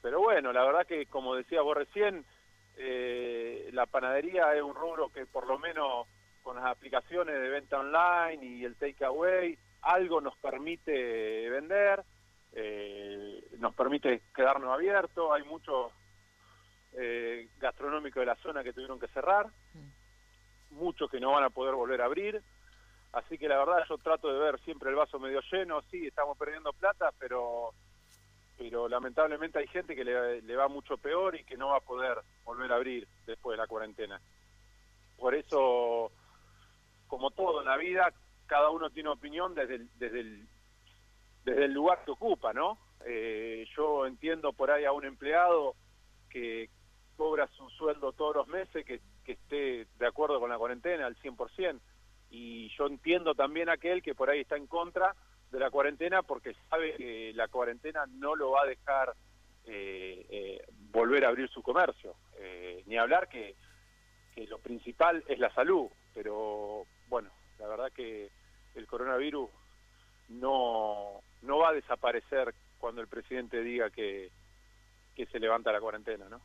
pero 0.01 0.21
bueno, 0.21 0.53
la 0.53 0.63
verdad 0.63 0.87
que 0.87 1.07
como 1.07 1.35
decía 1.35 1.61
vos 1.61 1.75
recién, 1.75 2.25
eh, 2.77 3.69
la 3.73 3.85
panadería 3.85 4.55
es 4.55 4.61
un 4.61 4.73
rubro 4.73 5.09
que 5.09 5.25
por 5.25 5.45
lo 5.45 5.59
menos 5.59 6.07
con 6.41 6.55
las 6.55 6.65
aplicaciones 6.67 7.35
de 7.35 7.49
venta 7.49 7.79
online 7.79 8.45
y 8.45 8.63
el 8.63 8.77
takeaway, 8.77 9.57
algo 9.81 10.21
nos 10.21 10.37
permite 10.37 11.49
vender, 11.49 12.01
eh, 12.53 13.47
nos 13.57 13.73
permite 13.75 14.23
quedarnos 14.35 14.71
abiertos, 14.71 15.31
hay 15.31 15.43
muchos 15.43 15.91
eh, 16.93 17.49
gastronómicos 17.59 18.21
de 18.21 18.25
la 18.25 18.35
zona 18.37 18.63
que 18.63 18.73
tuvieron 18.73 18.99
que 18.99 19.07
cerrar, 19.09 19.47
muchos 20.71 21.09
que 21.09 21.19
no 21.19 21.31
van 21.31 21.43
a 21.43 21.49
poder 21.49 21.75
volver 21.75 22.01
a 22.01 22.05
abrir, 22.05 22.41
así 23.13 23.37
que 23.37 23.47
la 23.47 23.57
verdad 23.57 23.85
yo 23.87 23.97
trato 23.97 24.31
de 24.31 24.39
ver 24.39 24.59
siempre 24.61 24.89
el 24.89 24.95
vaso 24.95 25.19
medio 25.19 25.41
lleno, 25.51 25.81
sí, 25.91 26.07
estamos 26.07 26.37
perdiendo 26.37 26.73
plata, 26.73 27.11
pero 27.17 27.73
pero 28.57 28.89
lamentablemente 28.89 29.57
hay 29.57 29.67
gente 29.67 29.95
que 29.95 30.03
le, 30.03 30.41
le 30.41 30.55
va 30.57 30.67
mucho 30.67 30.97
peor 30.97 31.33
y 31.37 31.45
que 31.45 31.55
no 31.55 31.69
va 31.69 31.77
a 31.77 31.81
poder 31.81 32.17
volver 32.43 32.69
a 32.73 32.75
abrir 32.75 33.07
después 33.25 33.53
de 33.53 33.61
la 33.61 33.67
cuarentena. 33.67 34.19
Por 35.17 35.33
eso, 35.33 36.11
como 37.07 37.31
todo 37.31 37.61
en 37.61 37.67
la 37.67 37.77
vida, 37.77 38.11
cada 38.47 38.69
uno 38.69 38.89
tiene 38.89 39.09
opinión 39.09 39.55
desde 39.55 39.75
el, 39.75 39.89
desde 39.97 40.19
el, 40.19 40.47
desde 41.49 41.65
el 41.65 41.73
lugar 41.73 42.03
que 42.05 42.11
ocupa, 42.11 42.53
¿no? 42.53 42.77
Eh, 43.05 43.65
yo 43.75 44.05
entiendo 44.05 44.53
por 44.53 44.71
ahí 44.71 44.85
a 44.85 44.91
un 44.91 45.05
empleado 45.05 45.75
que 46.29 46.69
cobra 47.15 47.47
su 47.47 47.69
sueldo 47.71 48.13
todos 48.13 48.35
los 48.35 48.47
meses, 48.47 48.85
que, 48.85 49.01
esté 49.25 49.85
de 49.99 50.07
acuerdo 50.07 50.39
con 50.39 50.49
la 50.49 50.57
cuarentena 50.57 51.05
al 51.05 51.15
100%, 51.17 51.79
y 52.31 52.69
yo 52.69 52.87
entiendo 52.87 53.35
también 53.35 53.69
a 53.69 53.73
aquel 53.73 54.01
que 54.01 54.15
por 54.15 54.29
ahí 54.29 54.39
está 54.39 54.57
en 54.57 54.65
contra 54.65 55.15
de 55.51 55.59
la 55.59 55.69
cuarentena 55.69 56.23
porque 56.23 56.55
sabe 56.69 56.95
que 56.95 57.31
la 57.35 57.47
cuarentena 57.47 58.05
no 58.07 58.35
lo 58.35 58.51
va 58.51 58.63
a 58.63 58.67
dejar 58.67 59.13
eh, 59.65 60.25
eh, 60.29 60.65
volver 60.91 61.25
a 61.25 61.29
abrir 61.29 61.47
su 61.49 61.61
comercio. 61.61 62.15
Eh, 62.37 62.83
ni 62.87 62.97
hablar 62.97 63.29
que, 63.29 63.55
que 64.33 64.47
lo 64.47 64.57
principal 64.59 65.23
es 65.27 65.37
la 65.37 65.53
salud, 65.53 65.89
pero 66.13 66.85
bueno, 67.07 67.29
la 67.59 67.67
verdad 67.67 67.91
que 67.91 68.31
el 68.73 68.87
coronavirus 68.87 69.49
no, 70.29 71.21
no 71.41 71.59
va 71.59 71.69
a 71.69 71.73
desaparecer 71.73 72.53
cuando 72.77 73.01
el 73.01 73.07
presidente 73.07 73.61
diga 73.61 73.89
que, 73.89 74.29
que 75.15 75.25
se 75.25 75.39
levanta 75.39 75.71
la 75.71 75.81
cuarentena, 75.81 76.27
¿no? 76.29 76.39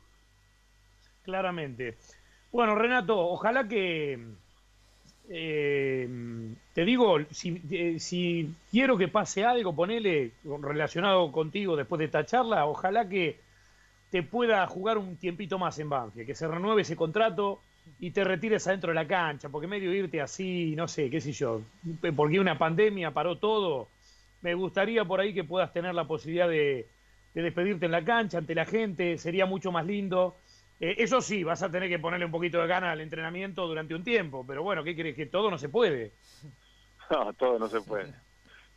Claramente. 1.22 1.96
Bueno, 2.52 2.74
Renato, 2.74 3.18
ojalá 3.18 3.66
que, 3.66 4.18
eh, 5.28 6.08
te 6.72 6.84
digo, 6.84 7.18
si, 7.30 7.62
eh, 7.70 7.98
si 7.98 8.54
quiero 8.70 8.96
que 8.96 9.08
pase 9.08 9.44
algo, 9.44 9.74
ponele 9.74 10.32
relacionado 10.60 11.32
contigo 11.32 11.76
después 11.76 11.98
de 11.98 12.04
esta 12.06 12.26
charla, 12.26 12.66
ojalá 12.66 13.08
que 13.08 13.38
te 14.10 14.22
pueda 14.22 14.66
jugar 14.66 14.98
un 14.98 15.16
tiempito 15.16 15.58
más 15.58 15.78
en 15.78 15.88
Banfield, 15.88 16.26
que 16.26 16.34
se 16.34 16.46
renueve 16.46 16.82
ese 16.82 16.94
contrato 16.94 17.60
y 17.98 18.10
te 18.10 18.22
retires 18.22 18.66
adentro 18.66 18.90
de 18.90 18.94
la 18.94 19.06
cancha, 19.06 19.48
porque 19.48 19.66
medio 19.66 19.92
irte 19.92 20.20
así, 20.20 20.74
no 20.76 20.86
sé, 20.86 21.10
qué 21.10 21.20
sé 21.20 21.32
yo, 21.32 21.62
porque 22.14 22.38
una 22.38 22.56
pandemia 22.56 23.10
paró 23.10 23.36
todo, 23.38 23.88
me 24.44 24.52
gustaría 24.52 25.06
por 25.06 25.20
ahí 25.20 25.32
que 25.32 25.42
puedas 25.42 25.72
tener 25.72 25.94
la 25.94 26.06
posibilidad 26.06 26.46
de, 26.46 26.86
de 27.32 27.42
despedirte 27.42 27.86
en 27.86 27.92
la 27.92 28.04
cancha 28.04 28.36
ante 28.36 28.54
la 28.54 28.66
gente, 28.66 29.16
sería 29.16 29.46
mucho 29.46 29.72
más 29.72 29.86
lindo. 29.86 30.36
Eh, 30.78 30.96
eso 30.98 31.22
sí, 31.22 31.42
vas 31.42 31.62
a 31.62 31.70
tener 31.70 31.88
que 31.88 31.98
ponerle 31.98 32.26
un 32.26 32.30
poquito 32.30 32.60
de 32.60 32.66
gana 32.66 32.92
al 32.92 33.00
entrenamiento 33.00 33.66
durante 33.66 33.94
un 33.94 34.04
tiempo, 34.04 34.44
pero 34.46 34.62
bueno, 34.62 34.84
¿qué 34.84 34.94
crees? 34.94 35.16
Que 35.16 35.24
todo 35.24 35.50
no 35.50 35.58
se 35.58 35.68
puede. 35.68 36.12
No, 37.10 37.34
todo 37.34 37.58
no 37.58 37.68
se 37.68 37.82
puede. 37.82 38.14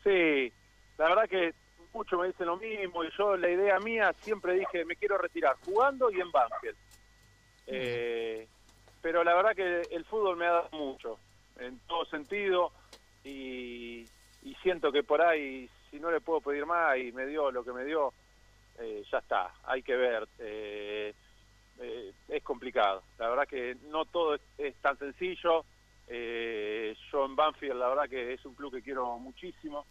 Sí, 0.03 0.51
la 0.97 1.07
verdad 1.07 1.29
que 1.29 1.53
muchos 1.93 2.19
me 2.19 2.27
dicen 2.27 2.47
lo 2.47 2.57
mismo 2.57 3.05
y 3.05 3.09
yo 3.17 3.37
la 3.37 3.49
idea 3.49 3.79
mía 3.79 4.13
siempre 4.19 4.55
dije 4.55 4.83
me 4.83 4.97
quiero 4.97 5.17
retirar 5.17 5.55
jugando 5.63 6.11
y 6.11 6.19
en 6.19 6.29
Banfield. 6.29 6.75
Eh, 7.67 8.45
pero 9.01 9.23
la 9.23 9.33
verdad 9.33 9.55
que 9.55 9.95
el 9.95 10.03
fútbol 10.03 10.35
me 10.35 10.45
ha 10.45 10.51
dado 10.51 10.69
mucho, 10.73 11.17
en 11.57 11.79
todo 11.87 12.03
sentido, 12.07 12.73
y, 13.23 14.05
y 14.47 14.55
siento 14.63 14.93
que 14.93 15.03
por 15.03 15.21
ahí, 15.21 15.69
si 15.91 15.99
no 15.99 16.09
le 16.09 16.21
puedo 16.21 16.39
pedir 16.39 16.65
más 16.65 16.97
y 16.97 17.11
me 17.11 17.25
dio 17.25 17.51
lo 17.51 17.65
que 17.65 17.73
me 17.73 17.83
dio, 17.83 18.13
eh, 18.79 19.03
ya 19.11 19.17
está, 19.17 19.53
hay 19.65 19.83
que 19.83 19.95
ver. 19.95 20.25
Eh, 20.39 21.13
eh, 21.79 22.13
es 22.29 22.43
complicado, 22.43 23.03
la 23.19 23.27
verdad 23.27 23.47
que 23.47 23.75
no 23.89 24.05
todo 24.05 24.39
es, 24.57 24.75
tan 24.75 24.97
sencillo. 24.97 25.65
Yo 26.07 27.25
en 27.25 27.35
Banfield 27.35 27.75
la 27.75 27.89
verdad 27.89 28.09
que 28.09 28.33
es 28.33 28.45
un 28.45 28.55
club 28.55 28.71
que 28.71 28.81
quiero 28.81 29.19
muchísimo, 29.19 29.85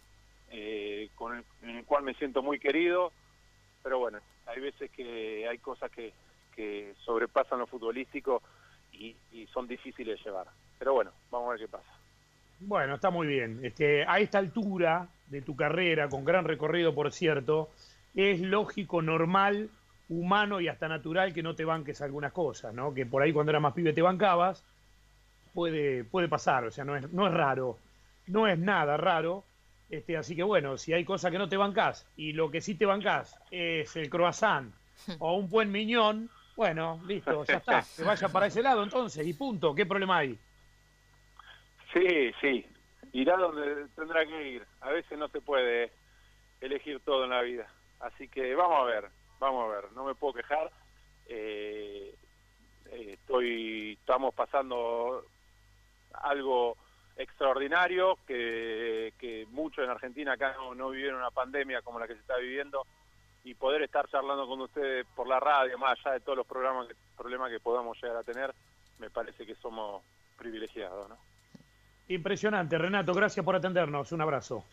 con 1.13 1.37
el, 1.37 1.43
en 1.61 1.77
el 1.77 1.85
cual 1.85 2.03
me 2.03 2.15
siento 2.15 2.41
muy 2.41 2.57
querido, 2.57 3.11
pero 3.83 3.99
bueno, 3.99 4.19
hay 4.47 4.59
veces 4.59 4.89
que 4.89 5.47
hay 5.47 5.59
cosas 5.59 5.91
que, 5.91 6.13
que 6.55 6.95
sobrepasan 7.05 7.59
lo 7.59 7.67
futbolístico 7.67 8.41
y 8.91 9.47
son 9.53 9.67
difíciles 9.67 10.17
de 10.17 10.23
llevar. 10.23 10.47
Pero 10.79 10.93
bueno, 10.93 11.11
vamos 11.29 11.49
a 11.49 11.51
ver 11.51 11.59
qué 11.59 11.67
pasa. 11.67 11.96
Bueno, 12.59 12.95
está 12.95 13.09
muy 13.09 13.27
bien. 13.27 13.59
Este, 13.63 14.03
a 14.05 14.19
esta 14.19 14.39
altura 14.39 15.07
de 15.27 15.41
tu 15.41 15.55
carrera, 15.55 16.09
con 16.09 16.25
gran 16.25 16.45
recorrido, 16.45 16.95
por 16.95 17.11
cierto, 17.11 17.69
es 18.15 18.39
lógico, 18.41 19.01
normal, 19.01 19.69
humano 20.09 20.59
y 20.61 20.67
hasta 20.67 20.87
natural 20.87 21.33
que 21.33 21.43
no 21.43 21.55
te 21.55 21.65
banques 21.65 22.01
algunas 22.01 22.31
cosas, 22.31 22.73
¿no? 22.73 22.93
Que 22.93 23.05
por 23.05 23.21
ahí 23.21 23.33
cuando 23.33 23.51
eras 23.51 23.61
más 23.61 23.73
pibe 23.73 23.93
te 23.93 24.01
bancabas, 24.01 24.63
puede, 25.53 26.03
puede 26.03 26.27
pasar, 26.27 26.65
o 26.65 26.71
sea, 26.71 26.85
no 26.85 26.95
es, 26.95 27.11
no 27.11 27.27
es 27.27 27.33
raro, 27.33 27.77
no 28.27 28.47
es 28.47 28.57
nada 28.57 28.97
raro. 28.97 29.43
Este, 29.89 30.17
así 30.17 30.35
que 30.35 30.43
bueno, 30.43 30.77
si 30.77 30.93
hay 30.93 31.05
cosas 31.05 31.31
que 31.31 31.37
no 31.37 31.47
te 31.47 31.57
bancás 31.57 32.05
y 32.17 32.33
lo 32.33 32.51
que 32.51 32.61
sí 32.61 32.75
te 32.75 32.85
bancás 32.85 33.39
es 33.51 33.95
el 33.95 34.09
croissant 34.09 34.73
o 35.19 35.35
un 35.35 35.49
buen 35.49 35.71
miñón, 35.71 36.29
bueno, 36.55 36.99
listo, 37.05 37.45
ya 37.45 37.57
está, 37.57 37.85
que 37.95 38.03
vaya 38.03 38.27
para 38.29 38.47
ese 38.47 38.63
lado 38.63 38.83
entonces 38.83 39.25
y 39.25 39.33
punto, 39.33 39.75
¿qué 39.75 39.85
problema 39.85 40.17
hay? 40.17 40.37
Sí, 41.97 42.31
sí, 42.41 42.65
irá 43.13 43.37
donde 43.37 43.87
tendrá 43.95 44.23
que 44.23 44.49
ir. 44.49 44.67
A 44.81 44.91
veces 44.91 45.17
no 45.17 45.27
se 45.29 45.41
puede 45.41 45.91
elegir 46.61 46.99
todo 46.99 47.23
en 47.23 47.31
la 47.31 47.41
vida. 47.41 47.67
Así 47.99 48.27
que 48.27 48.53
vamos 48.53 48.79
a 48.81 48.83
ver, 48.83 49.09
vamos 49.39 49.65
a 49.65 49.75
ver, 49.75 49.91
no 49.93 50.05
me 50.05 50.13
puedo 50.13 50.33
quejar. 50.33 50.71
Eh, 51.25 52.13
eh, 52.91 53.13
estoy, 53.13 53.93
estamos 53.99 54.35
pasando 54.35 55.25
algo 56.13 56.77
extraordinario 57.15 58.19
que, 58.27 59.13
que 59.17 59.47
muchos 59.49 59.83
en 59.83 59.89
Argentina 59.89 60.33
acá 60.33 60.53
no, 60.53 60.75
no 60.75 60.91
vivieron 60.91 61.19
una 61.19 61.31
pandemia 61.31 61.81
como 61.81 61.99
la 61.99 62.07
que 62.07 62.13
se 62.13 62.19
está 62.19 62.37
viviendo 62.37 62.85
y 63.43 63.55
poder 63.55 63.81
estar 63.81 64.07
charlando 64.09 64.47
con 64.47 64.61
ustedes 64.61 65.07
por 65.15 65.27
la 65.27 65.39
radio, 65.39 65.79
más 65.79 65.97
allá 65.99 66.13
de 66.13 66.19
todos 66.19 66.37
los 66.37 66.45
programas, 66.45 66.87
problemas 67.17 67.49
que 67.49 67.59
podamos 67.59 67.99
llegar 67.99 68.17
a 68.17 68.23
tener, 68.23 68.53
me 68.99 69.09
parece 69.09 69.47
que 69.47 69.55
somos 69.55 70.03
privilegiados, 70.37 71.09
¿no? 71.09 71.17
Impresionante, 72.09 72.77
Renato, 72.77 73.13
gracias 73.13 73.43
por 73.43 73.55
atendernos, 73.55 74.11
un 74.11 74.21
abrazo. 74.21 74.63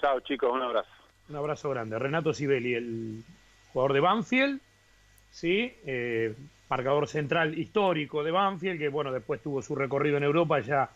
Chao 0.00 0.20
chicos, 0.20 0.50
un 0.52 0.62
abrazo. 0.62 0.90
Un 1.28 1.36
abrazo 1.36 1.70
grande. 1.70 1.98
Renato 1.98 2.32
Sibeli, 2.32 2.74
el 2.74 3.22
jugador 3.72 3.92
de 3.92 4.00
Banfield, 4.00 4.60
¿sí? 5.30 5.72
Eh, 5.86 6.34
marcador 6.68 7.06
central 7.06 7.58
histórico 7.58 8.24
de 8.24 8.30
Banfield, 8.30 8.78
que 8.78 8.88
bueno, 8.88 9.12
después 9.12 9.42
tuvo 9.42 9.62
su 9.62 9.74
recorrido 9.74 10.16
en 10.16 10.24
Europa, 10.24 10.60
ya 10.60 10.90